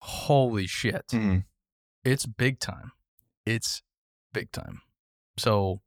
[0.00, 1.06] holy shit.
[1.08, 1.44] Mhm.
[2.04, 2.92] It's big time.
[3.46, 3.82] It's
[4.32, 4.82] big time.
[5.36, 5.80] So,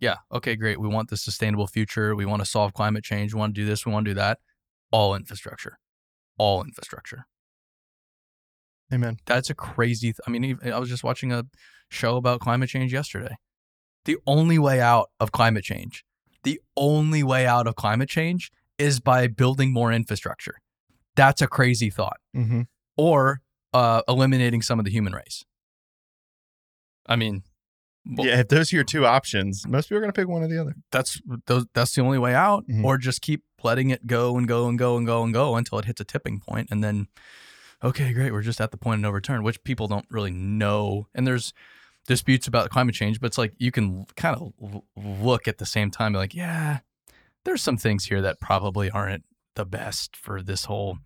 [0.00, 0.80] yeah, okay, great.
[0.80, 2.14] We want the sustainable future.
[2.16, 3.32] We want to solve climate change.
[3.34, 3.86] We want to do this.
[3.86, 4.38] We want to do that.
[4.90, 5.78] All infrastructure.
[6.38, 7.26] All infrastructure.
[8.92, 9.16] Amen.
[9.26, 10.08] That's a crazy.
[10.08, 11.44] Th- I mean, I was just watching a
[11.90, 13.36] show about climate change yesterday.
[14.04, 16.04] The only way out of climate change,
[16.44, 20.56] the only way out of climate change is by building more infrastructure.
[21.16, 22.18] That's a crazy thought.
[22.36, 22.62] Mm-hmm.
[22.96, 23.40] Or
[23.72, 25.44] uh, eliminating some of the human race.
[27.06, 27.42] I mean,
[28.06, 30.42] well, Yeah, if those are your two options, most people are going to pick one
[30.42, 30.74] or the other.
[30.90, 32.66] that's those, that's the only way out.
[32.68, 32.84] Mhm.
[32.84, 35.78] Or just keep letting it go and go and go and go and go until
[35.78, 37.08] it hits a tipping point, and then,
[37.82, 41.06] okay, great, we're just at the point of no return, which people don't really know.
[41.14, 41.52] And there's
[42.06, 45.66] disputes about climate change, but it's like you can kind of l- look at the
[45.66, 46.80] same time, like, yeah,
[47.44, 50.98] there's some things here that probably aren't the best for this whole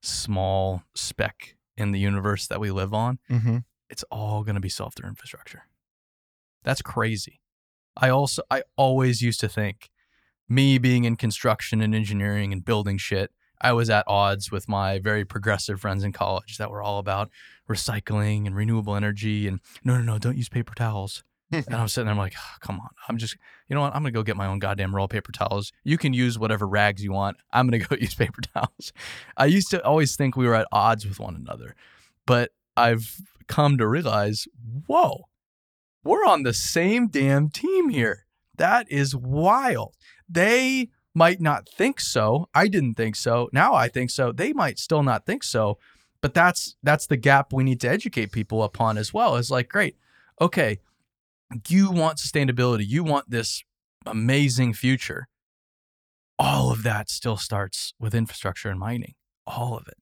[0.00, 3.18] small speck in the universe that we live on.
[3.30, 3.58] Mm-hmm.
[3.90, 5.62] it's all going to be through infrastructure.
[6.62, 7.40] That's crazy.
[7.96, 9.90] I also I always used to think
[10.48, 14.98] me being in construction and engineering and building shit, I was at odds with my
[14.98, 17.30] very progressive friends in college that were all about
[17.68, 21.24] recycling and renewable energy and no no no, don't use paper towels.
[21.50, 22.90] And I'm sitting there, I'm like, "Ah, come on.
[23.08, 23.36] I'm just,
[23.68, 23.94] you know what?
[23.94, 25.72] I'm going to go get my own goddamn roll paper towels.
[25.82, 27.38] You can use whatever rags you want.
[27.52, 28.92] I'm going to go use paper towels.
[29.36, 31.74] I used to always think we were at odds with one another,
[32.26, 34.46] but I've come to realize,
[34.86, 35.28] whoa,
[36.04, 38.26] we're on the same damn team here.
[38.56, 39.94] That is wild.
[40.28, 42.48] They might not think so.
[42.54, 43.48] I didn't think so.
[43.52, 44.32] Now I think so.
[44.32, 45.78] They might still not think so.
[46.20, 49.36] But that's that's the gap we need to educate people upon as well.
[49.36, 49.96] Is like, great,
[50.40, 50.80] okay,
[51.68, 53.62] you want sustainability, you want this
[54.04, 55.28] amazing future.
[56.38, 59.14] All of that still starts with infrastructure and mining.
[59.46, 59.96] All of it.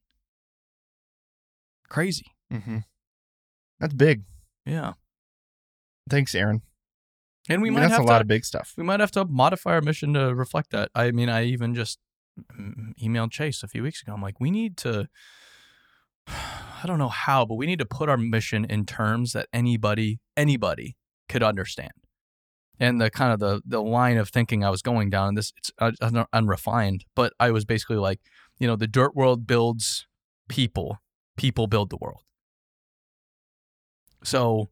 [1.89, 2.27] Crazy.
[2.53, 2.79] Mm-hmm.
[3.81, 4.25] That's big.
[4.65, 4.95] Yeah.
[6.09, 6.63] Thanks, Aaron.
[7.49, 8.75] And we I mean, might that's have a to lot of big stuff.
[8.77, 10.91] we might have to modify our mission to reflect that.
[10.95, 11.99] I mean, I even just
[13.01, 14.13] emailed Chase a few weeks ago.
[14.13, 15.09] I'm like, we need to
[16.29, 20.21] I don't know how, but we need to put our mission in terms that anybody
[20.37, 20.97] anybody
[21.29, 21.93] could understand.
[22.79, 25.71] And the kind of the the line of thinking I was going down this it's
[25.81, 28.21] un- unrefined, but I was basically like,
[28.59, 30.07] you know, the dirt world builds
[30.49, 30.99] people,
[31.37, 32.21] people build the world.
[34.23, 34.71] So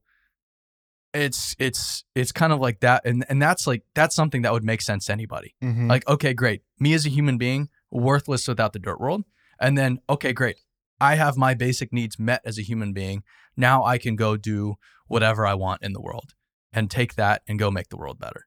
[1.14, 4.64] it's it's it's kind of like that and and that's like that's something that would
[4.64, 5.54] make sense to anybody.
[5.62, 5.88] Mm-hmm.
[5.88, 9.24] like okay great me as a human being worthless without the dirt world
[9.60, 10.56] and then okay great
[11.00, 13.22] i have my basic needs met as a human being
[13.56, 14.74] now i can go do
[15.06, 16.34] whatever i want in the world
[16.72, 18.46] and take that and go make the world better.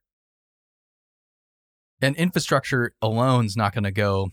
[2.02, 4.30] And infrastructure alone is not going to go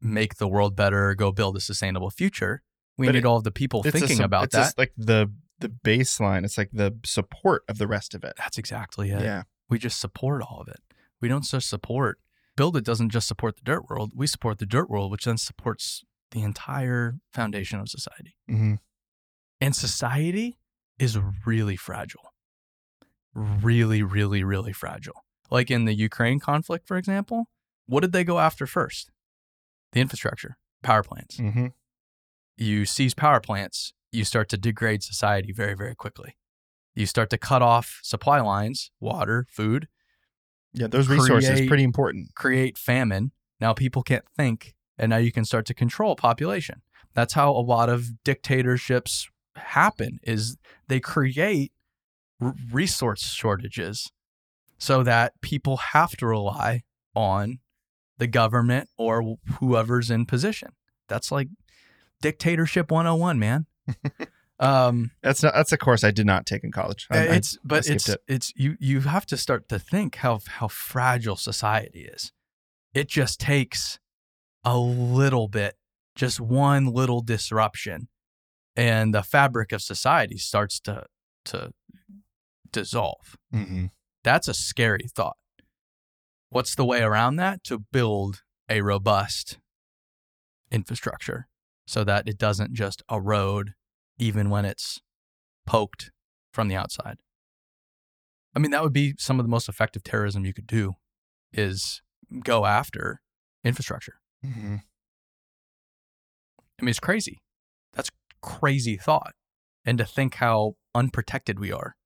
[0.00, 2.62] make the world better go build a sustainable future.
[2.96, 4.78] We But need it- all of the people It's a thinking about it's that.
[4.78, 6.44] like the the baseline.
[6.44, 8.34] It's like the support of the rest of it.
[8.36, 9.42] that's exactly it Yeah.
[9.68, 10.80] we just support all of it.
[11.20, 12.18] We don't just support.
[12.56, 14.12] BuildWit doesn't just support the dirt world.
[14.14, 16.02] We support the dirt world, which then supports
[16.32, 18.36] the entire foundation of society.
[18.50, 18.74] Mm-hmm.
[19.60, 20.58] And society
[20.98, 22.32] is really fragile.
[23.34, 25.24] Really, really, really fragile.
[25.50, 27.48] Like in the Ukraine conflict, for example,
[27.86, 29.10] what did they go after first?
[29.92, 31.36] The infrastructure, power plants.
[31.38, 31.66] Mm-hmm.
[32.56, 36.36] You seize power plants, you start to degrade society very, very quickly.
[36.94, 39.88] You start to cut off supply lines, water, food,
[40.72, 42.34] Yeah, those resources Create- pretty important.
[42.34, 43.32] create famine.
[43.60, 46.82] Now people can't think, and now you can start to control population.
[47.14, 50.20] That's how a lot of dictatorships happen.
[50.22, 50.56] Is
[50.86, 51.72] they create
[52.40, 54.12] r- resource shortages
[54.78, 56.82] so that people have to rely
[57.14, 57.58] on
[58.18, 60.70] the government or whoever's in position.
[61.08, 61.48] That's like
[62.22, 63.66] dictatorship 101, man.
[64.58, 67.06] Um, That's not that's a course I did not take in college.
[67.10, 68.20] I- I- it's but skipped it's it.
[68.28, 72.32] it's you you have to start to think how how fragile society is.
[72.94, 73.98] It just takes
[74.64, 75.76] a little bit,
[76.14, 78.08] just one little disruption,
[78.76, 81.04] and the fabric of society starts to
[81.46, 81.72] to
[82.72, 83.36] dissolve.
[83.54, 83.90] Mhm.
[84.22, 85.36] That's a scary thought.
[86.50, 87.64] What's the way around that?
[87.64, 89.58] To build a robust
[90.70, 91.48] infrastructure
[91.86, 93.74] so that it doesn't just erode
[94.20, 95.00] even when it's
[95.66, 96.10] poked
[96.52, 97.18] from the outside.
[98.54, 100.96] I mean, that would be some of the most effective terrorism you could do
[101.52, 102.02] is
[102.44, 103.22] go after
[103.64, 104.20] infrastructure.
[104.44, 104.82] Mhm.
[106.78, 107.42] I mean, it's crazy.
[107.92, 108.10] That's
[108.40, 109.34] crazy thought.
[109.84, 111.96] And to think how unprotected we are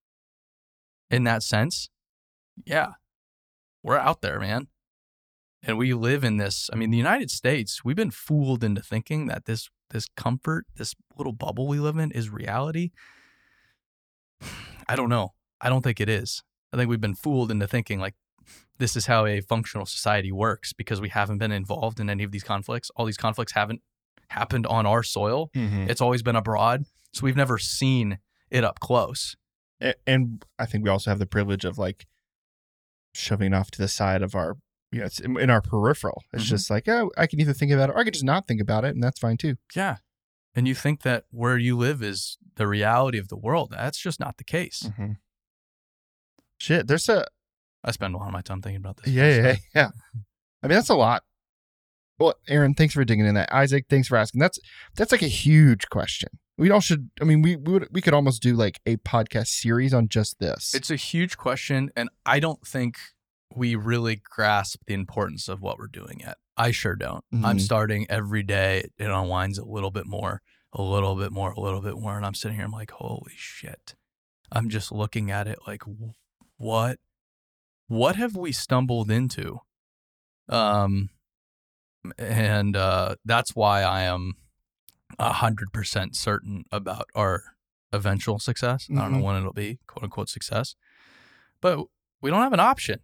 [1.10, 1.88] in that sense,
[2.64, 2.94] yeah,
[3.82, 4.68] we're out there, man.
[5.62, 6.68] And we live in this.
[6.72, 10.94] I mean, the United States, we've been fooled into thinking that this this comfort, this
[11.16, 12.90] little bubble we live in is reality.
[14.88, 15.30] I don't know.
[15.60, 16.42] I don't think it is.
[16.72, 18.14] I think we've been fooled into thinking like
[18.78, 22.32] this is how a functional society works because we haven't been involved in any of
[22.32, 22.90] these conflicts.
[22.96, 23.80] All these conflicts haven't
[24.28, 25.50] happened on our soil.
[25.54, 25.88] Mhm.
[25.88, 26.84] It's always been abroad.
[27.12, 28.18] So we've never seen
[28.50, 29.36] it up close.
[30.06, 32.06] And I think we also have the privilege of like
[33.14, 34.56] shoving off to the side of our,
[34.94, 36.22] you know, it's in, in our peripheral.
[36.32, 36.48] It's Mhm.
[36.48, 38.60] just like, oh, I can either think about it or I can just not think
[38.60, 39.56] about it, and that's fine too.
[39.74, 39.96] Yeah.
[40.54, 43.70] And you think that where you live is the reality of the world.
[43.72, 44.84] That's just not the case.
[44.84, 45.12] Mm-hmm.
[46.58, 47.26] Shit, there's a
[47.82, 49.12] I spend a lot of my time thinking about this.
[49.12, 49.90] yeah, yeah, yeah.
[50.62, 51.22] I mean, that's a lot.
[52.18, 53.52] Well, Aaron, thanks for digging in that.
[53.52, 54.40] Isaac, thanks for asking.
[54.40, 54.58] That's
[54.94, 56.28] that's like a huge question.
[56.56, 57.10] We all should.
[57.20, 60.38] I mean, we we would we could almost do like a podcast series on just
[60.38, 60.72] this.
[60.74, 61.90] It's a huge question.
[61.96, 62.96] And I don't think
[63.56, 66.36] we really grasp the importance of what we're doing yet.
[66.56, 67.24] I sure don't.
[67.32, 67.60] I'm Mhm.
[67.60, 68.88] starting every day.
[68.98, 70.40] It unwinds a little bit more,
[70.72, 72.16] a little bit more, a little bit more.
[72.16, 73.94] And I'm sitting here, I'm like, holy shit.
[74.52, 75.82] I'm just looking at it like,
[76.56, 76.98] what?
[77.88, 79.60] What have we stumbled into?
[80.48, 81.10] Um,
[82.18, 84.34] and uh, that's why I am
[85.18, 87.42] a hundred percent certain about our
[87.92, 88.86] eventual success.
[88.90, 89.22] I don't know Mhm.
[89.22, 90.76] when it'll be, quote unquote success,
[91.60, 91.86] but
[92.20, 93.00] we don't have an option.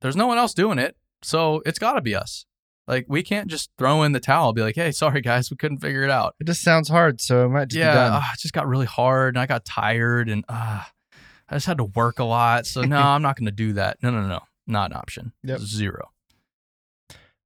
[0.00, 2.44] There's no one else doing it, so it's got to be us.
[2.86, 5.56] Like we can't just throw in the towel, and be like, "Hey, sorry guys, we
[5.56, 8.12] couldn't figure it out." it just sounds hard, so it might just yeah, be done.
[8.14, 10.82] ah, it just got really hard, and I got tired, and uh,
[11.50, 12.66] I just had to work a lot.
[12.66, 13.98] So no, I'm not going to do that.
[14.02, 15.32] No, no, no, not an option.
[15.42, 15.60] Yep.
[15.60, 16.10] Zero.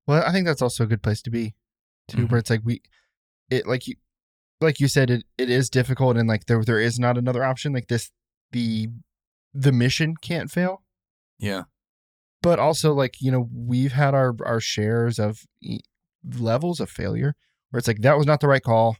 [0.06, 1.54] Well, I think that's also a good place to be,
[2.08, 2.30] too, Mhm.
[2.30, 2.82] where it's like we,
[3.50, 3.94] it like you,
[4.60, 7.72] like you said, it it is difficult, and like there there is not another option.
[7.72, 8.10] Like this,
[8.52, 8.88] the
[9.54, 10.82] the mission can't fail,
[11.38, 11.64] Yeah.
[12.42, 15.44] But also like you know we've had our our shares of
[16.38, 17.34] levels of failure
[17.70, 18.96] where it's like that was not the right call.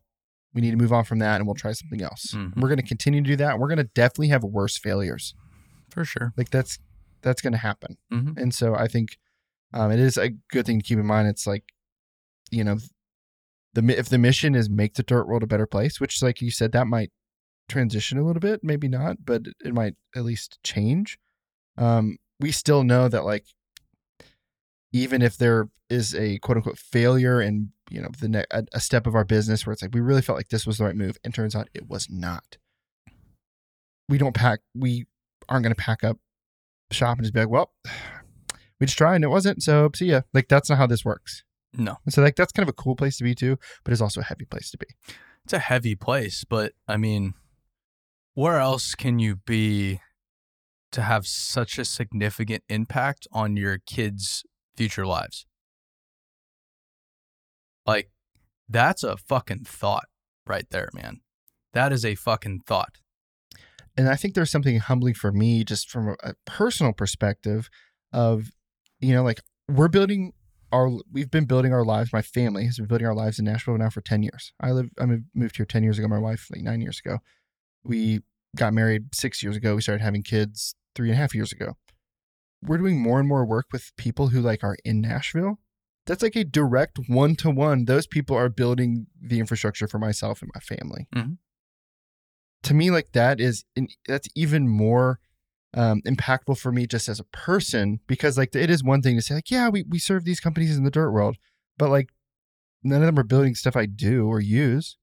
[0.55, 2.32] We need to move on from that, and we'll try something else.
[2.34, 2.57] Mhm.
[2.57, 3.59] We're going to continue to do that.
[3.59, 5.34] We're going to definitely have worse failures.
[5.90, 6.32] For sure.
[6.36, 6.78] Like that's
[7.22, 7.97] that's going to happen.
[8.12, 8.36] Mhm.
[8.38, 9.18] And so I think
[9.74, 11.28] um, it is a good thing to keep in mind.
[11.28, 11.64] It's like,
[12.51, 12.76] you know,
[13.74, 16.51] the if the mission is make the dirt world a better place, which, like you
[16.51, 17.11] said, that might
[17.68, 21.18] transition a little bit, maybe not, but it might at least change.
[21.78, 23.45] Um, we still know that, like,
[24.93, 28.80] even if there is a quote unquote failure in you know the ne- a, a
[28.80, 30.97] step of our business where it's like we really felt like this was the right
[30.97, 32.59] move, and turns out it was not.
[34.09, 34.61] We don't pack.
[34.74, 35.07] We
[35.49, 36.18] aren't going to pack up
[36.91, 37.72] shop and just be like, well,
[38.80, 39.62] we just tried and it wasn't.
[39.62, 40.22] So see ya.
[40.33, 41.45] Like that's not how this works.
[41.74, 44.03] No, And so like that's kind of a cool place to be too, but it's
[44.03, 44.87] also a heavy place to be.
[45.45, 47.33] it's a heavy place, but I mean,
[48.35, 50.01] where else can you be
[50.93, 54.45] to have such a significant impact on your kids'
[54.76, 55.47] future lives?
[57.86, 58.11] Like,
[58.68, 60.07] that's a fucking thought
[60.47, 61.20] right there, man.
[61.72, 62.99] That is a fucking thought.
[63.97, 67.68] And I think there's something humbling for me just from a, personal perspective
[68.12, 68.51] of,
[69.01, 70.32] you know, like we're building
[70.72, 72.12] our, we've been building our lives.
[72.12, 74.53] My family has been building our lives in Nashville now for 10 years.
[74.61, 76.09] I live, I moved here 10 years ago.
[76.09, 77.18] My wife, like nine years ago.
[77.84, 78.20] We
[78.57, 79.74] got married six years ago.
[79.74, 81.76] We started having kids three and a half years ago.
[82.62, 85.59] We're doing more and more work with people who like are in Nashville.
[86.07, 87.84] That's like a direct one to one.
[87.84, 91.07] Those people are building the infrastructure for myself and my family.
[91.14, 91.38] Mhm.
[92.64, 93.64] To me, like that is
[94.07, 95.18] that's even more
[95.74, 99.22] um, impactful for me just as a person because like it is one thing to
[99.22, 101.36] say like yeah we we serve these companies in the dirt world,
[101.78, 102.11] but like
[102.84, 104.97] none of them are building stuff I do or use.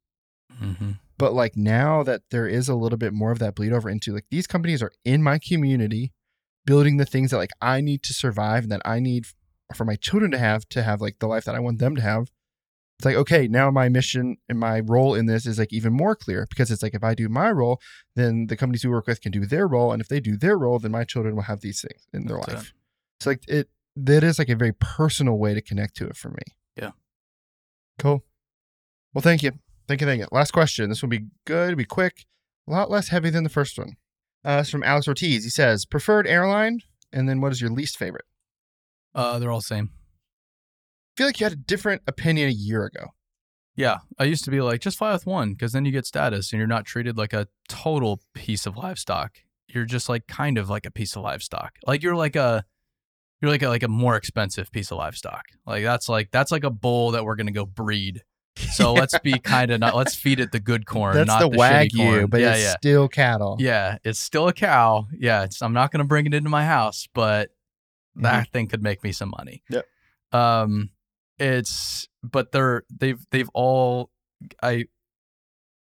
[0.62, 0.92] Mm-hmm.
[1.20, 4.14] But like now that there is a little bit more of that bleed over into
[4.14, 6.14] like these companies are in my community,
[6.66, 9.26] building the things that like I need to survive and that I need
[9.76, 12.02] for my children to have to have like the life that I want them to
[12.02, 12.32] have.
[12.98, 16.16] it's like okay now my mission and my role in this is like even more
[16.16, 17.80] clear because it's like if i do my role
[18.16, 20.58] then the companies we work with can do their role and if they do their
[20.58, 22.74] role then my children will have these things in their That's life.
[23.22, 26.30] So like it that is like a very personal way to connect to it for
[26.30, 26.44] me.
[26.76, 26.92] Yeah.
[28.00, 28.24] cool.
[29.14, 29.52] Well thank you
[29.90, 32.26] thank you thank you last question this will be good be quick
[32.68, 33.98] a lot less heavy than the first one
[34.46, 36.80] uh it's from alex ortiz he says preferred airline
[37.12, 38.26] and then what is your least favorite
[39.14, 39.90] Uh, they're all the same.
[39.92, 43.08] I feel like you had a different opinion a year ago
[43.76, 46.52] Yeah, I used to be like, just fly with one because then you get status
[46.52, 49.32] and you're not treated like a total piece of livestock.
[49.68, 51.72] You're just like kind of like a piece of livestock.
[51.88, 52.64] Like you're like a,
[53.42, 55.46] you're like a, like a more expensive piece of livestock.
[55.66, 58.22] Like that's like that's like a bull that we're gonna go breed.
[58.74, 59.96] So let's be kind of not.
[59.96, 61.16] Let's feed it the good corn.
[61.16, 62.26] that's not the, the, shitty wagyu corn.
[62.28, 63.98] but yeah, it's yeah, still cattle yeah.
[64.04, 65.08] It's still a cow.
[65.18, 67.50] Yeah, it's, I'm not gonna bring it into my house, but
[68.18, 68.24] Mhm.
[68.24, 69.64] that thing could make me some money.
[69.70, 69.86] Yep.
[70.32, 70.90] Um,
[71.38, 74.10] it's but they're they've they've all
[74.62, 74.86] I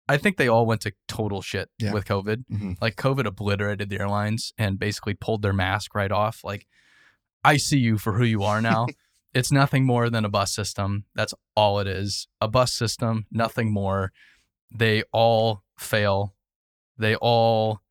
[0.10, 1.94] I think they all went to total shit Yeah.
[1.94, 2.46] with COVID.
[2.52, 2.78] Mhm.
[2.82, 6.44] Like COVID obliterated the airlines and basically pulled their mask right off.
[6.44, 6.66] Like
[7.44, 8.88] I see you for who you are now.
[9.38, 11.06] it's nothing more than a bus system.
[11.14, 12.28] That's all it is.
[12.42, 14.12] A bus system, nothing more.
[14.74, 16.34] They all fail.
[16.98, 17.82] They all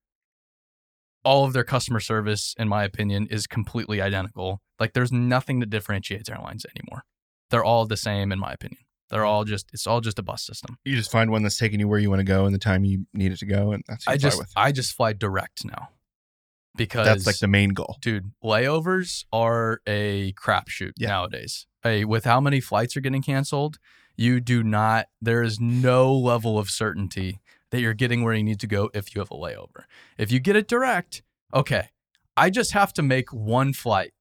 [1.24, 4.60] all of their customer service in my opinion is completely identical.
[4.80, 7.04] Like there's nothing that differentiates airlines anymore.
[7.50, 8.82] They're all the same in my opinion.
[9.10, 10.78] They're all just it's all just a bus system.
[10.84, 12.84] You just find one that's taking you where you want to go and the time
[12.84, 14.42] you need it to go, and that's I just.
[14.56, 15.90] I just fly direct now.
[16.76, 17.96] Because That's like the main goal.
[18.00, 21.08] dude, layovers are a crapshoot Yeah.
[21.08, 21.66] nowadays.
[21.82, 23.78] Hey, with how many flights are getting canceled,
[24.16, 25.06] you do not.
[25.20, 29.14] There is no level of certainty that you're getting where you need to go if
[29.14, 29.84] you have a layover.
[30.18, 31.22] If you get it direct,
[31.52, 31.88] okay,
[32.36, 34.12] I just have to make one flight.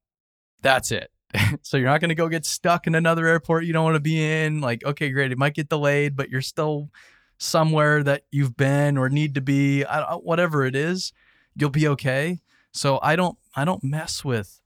[0.62, 1.12] That's it.
[1.62, 4.00] so you're not going to go get stuck in another airport you don't want to
[4.00, 4.62] be in.
[4.62, 6.90] Like, okay, great, it might get delayed, but you're still
[7.38, 9.84] somewhere that you've been or need to be.
[9.84, 11.14] I, whatever it is,
[11.56, 12.42] you'll be okay.
[12.76, 14.60] So I don't I don't mess with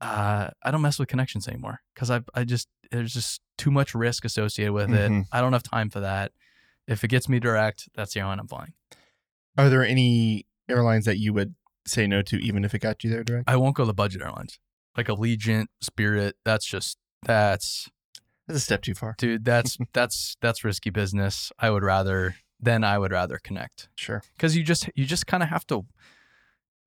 [0.00, 3.94] uh I don't mess with connections anymore because I I just there's just too much
[3.94, 5.22] risk associated with Mhm.
[5.22, 5.26] it.
[5.32, 6.32] I don't have time for that.
[6.86, 8.72] If it gets me direct, that's the airline I'm flying.
[9.56, 11.54] Are there any airlines that you would
[11.86, 13.48] say no to, even if it got you there direct?
[13.48, 14.58] I won't go the budget airlines
[14.96, 16.36] like Allegiant, Spirit.
[16.44, 17.88] That's just that's
[18.46, 19.14] That's a step too far.
[19.18, 19.44] dude.
[19.44, 21.52] That's that's that's risky business.
[21.58, 24.22] I would rather then I would rather connect Sure.
[24.34, 25.86] because you just you just kind of have to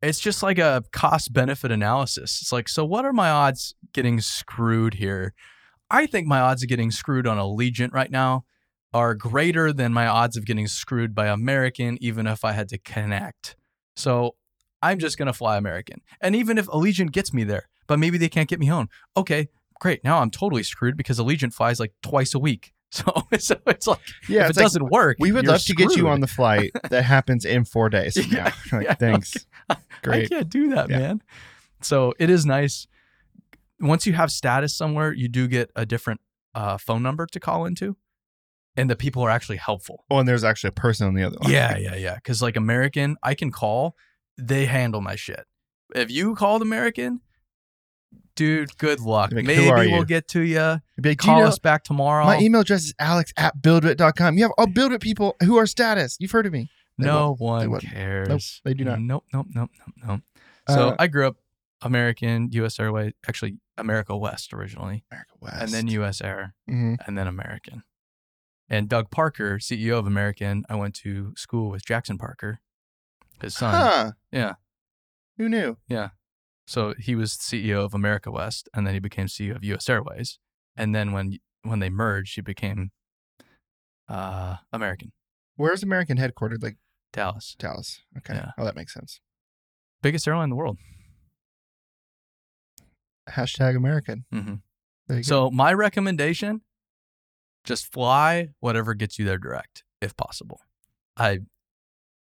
[0.01, 2.39] it's just like a cost benefit analysis.
[2.41, 5.33] It's like so what are my odds getting screwed here?
[5.89, 8.45] I think my odds of getting screwed on allegiant right now
[8.93, 12.77] are greater than my odds of getting screwed by american even if i had to
[12.77, 13.55] connect.
[13.95, 14.35] So
[14.81, 16.01] i'm just going to fly american.
[16.19, 19.49] And even if allegiant gets me there but maybe they can't get me home okay
[19.79, 20.03] great.
[20.03, 23.99] Now i'm totally screwed because allegiant flies like twice a week so, so it's like
[24.27, 27.03] Yeah, it like, doesn't work we would love to get you on the flight that
[27.03, 28.15] happens in four days.
[28.31, 28.51] Yeah.
[28.71, 29.45] Like, yeah, thanks.
[29.69, 30.25] I Great.
[30.25, 30.99] I can't do that, Yeah.
[30.99, 31.21] man.
[31.81, 32.87] So it is nice.
[33.79, 36.21] Once you have status somewhere, you do get a different
[36.53, 37.97] uh, phone number to call into,
[38.75, 40.05] and the people are actually helpful.
[40.11, 41.51] Oh, and there's actually a person on the other line.
[41.51, 42.15] Yeah, yeah, yeah.
[42.15, 43.95] Because like American, I can call,
[44.37, 45.45] they handle my shit.
[45.95, 47.21] If you called American,
[48.35, 49.31] dude, good luck.
[49.31, 50.59] Like, Maybe we'll get to you.
[50.59, 52.25] Like, "Do you Call know- us back tomorrow.
[52.25, 54.37] My email address is alex at buildwit.com.
[54.37, 56.17] You have all BuildWit people who are status.
[56.19, 56.69] You've heard of me.
[56.97, 57.69] They no won't.
[57.71, 58.61] One cares.
[58.63, 58.99] they do not.
[58.99, 60.21] Nope, nope, nope, nope, nope.
[60.69, 61.37] So Uh, I grew up
[61.81, 62.79] American, U.S.
[62.79, 65.61] Airways, actually America West originally, America West.
[65.61, 66.21] and then U.S.
[66.21, 66.97] Air, Mhm.
[67.07, 67.83] and then American.
[68.69, 72.59] And Doug Parker, CEO of American, I went to school with Jackson Parker,
[73.41, 73.73] his son.
[73.73, 74.11] Huh.
[74.31, 74.53] Yeah.
[75.37, 75.77] Who knew?
[76.71, 79.89] So he was CEO of America West, and then he became CEO of U.S.
[79.89, 80.39] Airways.
[80.77, 82.91] And then when when they merged, he became
[84.07, 85.11] uh, American
[85.57, 86.63] Where's American headquartered?
[86.63, 86.77] Like
[87.11, 87.99] Dallas, Dallas.
[88.19, 88.35] Okay.
[88.35, 88.51] Yeah.
[88.57, 89.19] Oh, that makes sense.
[90.01, 90.77] biggest airline in the world.
[93.29, 94.23] Hashtag American.
[94.31, 94.55] hmm
[95.07, 95.27] There you go.
[95.27, 96.61] So my recommendation,
[97.65, 100.61] just fly whatever gets you there direct, if possible.
[101.17, 101.39] I,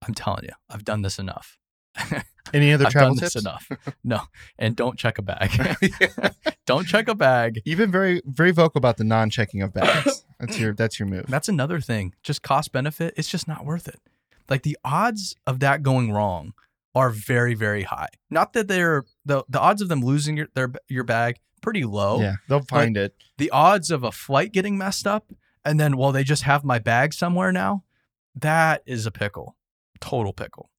[0.05, 1.57] I'm telling you, I've done this enough.
[2.53, 3.35] Any other travel tips?
[3.35, 3.69] enough.
[4.03, 4.21] No,
[4.57, 5.51] and don't check a bag.
[6.65, 7.61] don't check a bag.
[7.65, 10.25] You've been very, very vocal about the non-checking of bags.
[10.39, 11.25] That's your, that's your move.
[11.27, 12.13] That's another thing.
[12.23, 13.13] Just cost benefit.
[13.17, 13.99] It's just not worth it.
[14.49, 16.53] Like the odds of that going wrong
[16.93, 18.09] are very, very high.
[18.29, 22.21] Not that they're the the odds of them losing your their your bag pretty low.
[22.21, 23.15] Yeah, they'll find it.
[23.37, 25.31] the odds of a flight getting messed up
[25.65, 27.83] and then well they just have my bag somewhere now
[28.35, 29.57] that is a pickle
[29.99, 30.69] total pickle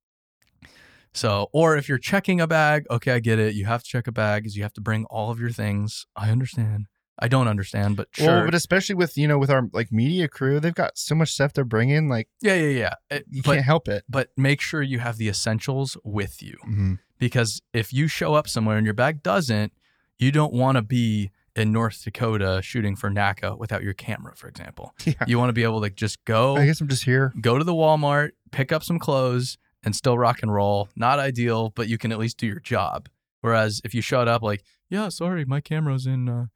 [1.16, 4.06] so or if you're checking a bag okay i get it you have to check
[4.06, 6.86] a bag because you have to bring all of your things i understand
[7.18, 8.26] I don't understand, but sure.
[8.26, 11.30] Well, but especially with you know with our like media crew, they've got so much
[11.32, 12.10] stuff they're bringing.
[12.10, 12.94] Like yeah, yeah, yeah.
[13.08, 14.04] It- you but can't help it.
[14.06, 16.94] but make sure you have the essentials with you Mm-hmm.
[17.18, 19.72] because if you show up somewhere and your bag doesn't,
[20.18, 24.46] you don't want to be in North Dakota shooting for NACA without your camera, for
[24.46, 24.94] example.
[25.06, 25.14] Yeah.
[25.26, 27.32] You want to be able to just go I guess I'm just here.
[27.40, 29.56] go to the Walmart, pick up some clothes,
[29.86, 30.90] and still rock and roll.
[30.96, 33.08] Not ideal, but you can at least do your job.
[33.40, 36.46] Whereas if you showed up like, yeah, sorry, my camera's in, uh,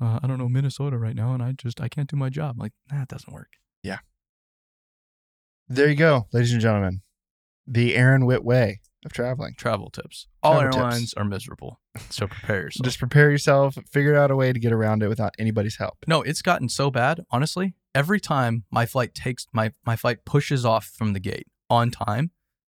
[0.00, 2.60] uh, I don't know, Minnesota right now, and I just I can't do my job.
[2.60, 3.48] Like, nah, doesn't work.
[3.82, 3.98] Yeah.
[5.68, 7.00] There you go, ladies and gentlemen.
[7.66, 9.54] The Aaron Witt way of traveling.
[9.56, 10.26] Travel tips.
[10.42, 10.76] All Travel tips.
[10.76, 11.80] airlines are miserable,
[12.10, 12.84] so prepare yourself.
[12.84, 13.78] Just prepare yourself.
[13.90, 16.04] Figure out a way to get around it without anybody's help.
[16.06, 17.24] no, it's gotten so bad.
[17.30, 21.90] Honestly, every time my flight takes my my flight pushes off from the gate on
[21.90, 22.30] time,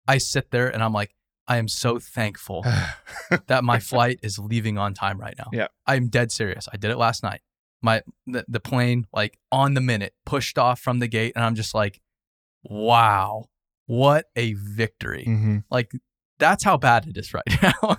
[0.09, 1.15] I sit there and I'm like,
[1.47, 2.65] I am so thankful
[3.47, 5.49] that my flight is leaving on time right now.
[5.53, 5.69] Yeah.
[5.87, 6.67] I'm dead serious.
[6.73, 7.41] I did it last night.
[7.81, 11.55] My the, the plane like on the minute pushed off from the gate and I'm
[11.55, 12.01] just like,
[12.65, 13.45] wow,
[13.87, 15.25] what a victory.
[15.29, 15.63] Mhm.
[15.71, 15.93] Like
[16.39, 17.97] that's how bad it is right now.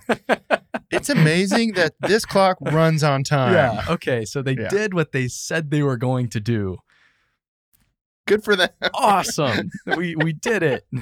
[0.92, 3.54] It's amazing that this clock runs on time.
[3.54, 3.86] yeah.
[3.90, 4.26] Okay.
[4.26, 4.68] So they Yeah.
[4.70, 6.78] did what they said they were going to do.
[8.28, 8.70] Good for them.
[8.94, 9.70] Awesome.
[9.98, 10.86] we we did it.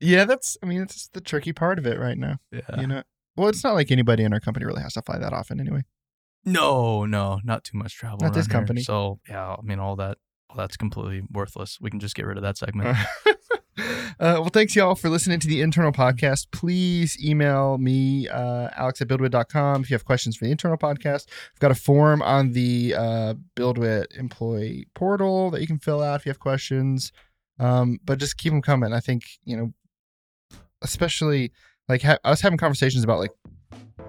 [0.00, 0.56] Yeah, that's.
[0.62, 2.38] I mean, it's the tricky part of it right now.
[2.50, 2.80] Yeah.
[2.80, 3.02] You know.
[3.36, 5.82] Well, it's not like anybody in our company really has to fly that often anyway.
[6.44, 8.18] No, no, not too much travel.
[8.20, 8.52] Not this here.
[8.52, 8.82] company.
[8.82, 10.18] So yeah, I mean all that
[10.50, 11.78] all that's completely worthless.
[11.80, 12.96] We can just get rid of that segment.
[13.26, 13.86] uh,
[14.18, 16.48] well, thanks y'all for listening to the internal podcast.
[16.50, 21.28] Please email me, uh, alex at buildwit.com if you have questions for the internal podcast.
[21.54, 26.20] I've got a form on the uh, BuildWit employee portal that you can fill out
[26.20, 27.12] if you have questions.
[27.58, 28.92] Um, but just keep them coming.
[28.92, 29.72] I think, you know,
[30.82, 31.52] especially
[31.88, 33.30] like ha- us having conversations about like,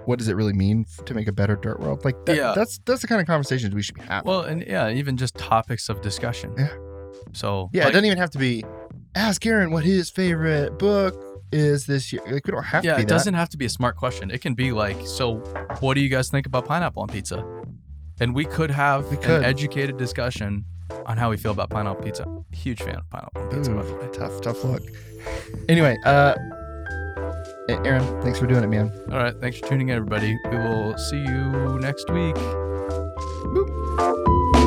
[0.06, 2.04] what does it really mean to make a better dirt world?
[2.04, 2.54] Like, that, Yeah.
[2.56, 4.28] that's that's the kind of conversations we should be having.
[4.30, 6.54] Well, and yeah, even just topics of discussion.
[6.58, 6.70] Yeah.
[7.32, 8.64] So Yeah, it doesn't even have to be
[9.16, 11.16] ask Aaron what his favorite book
[11.52, 12.22] is this year.
[12.30, 13.14] Like we don't have yeah, to be it that.
[13.14, 14.32] doesn't have to be a smart question.
[14.32, 15.36] It can be like, so
[15.80, 17.46] what do you guys think about pineapple on pizza?
[18.20, 19.40] And we could have We could.
[19.40, 20.66] an educated discussion
[21.06, 22.26] on how we feel about pineapple pizza.
[22.52, 24.06] Huge fan of pineapple pizza, by the way.
[24.06, 24.84] Ooh, tough, tough look.
[25.70, 26.36] Anyway, uh
[27.70, 28.92] Aaron, thanks for doing it, man.
[29.12, 30.38] All right, thanks for tuning in, everybody.
[30.52, 32.36] We will see you next week.
[32.36, 34.63] Boop.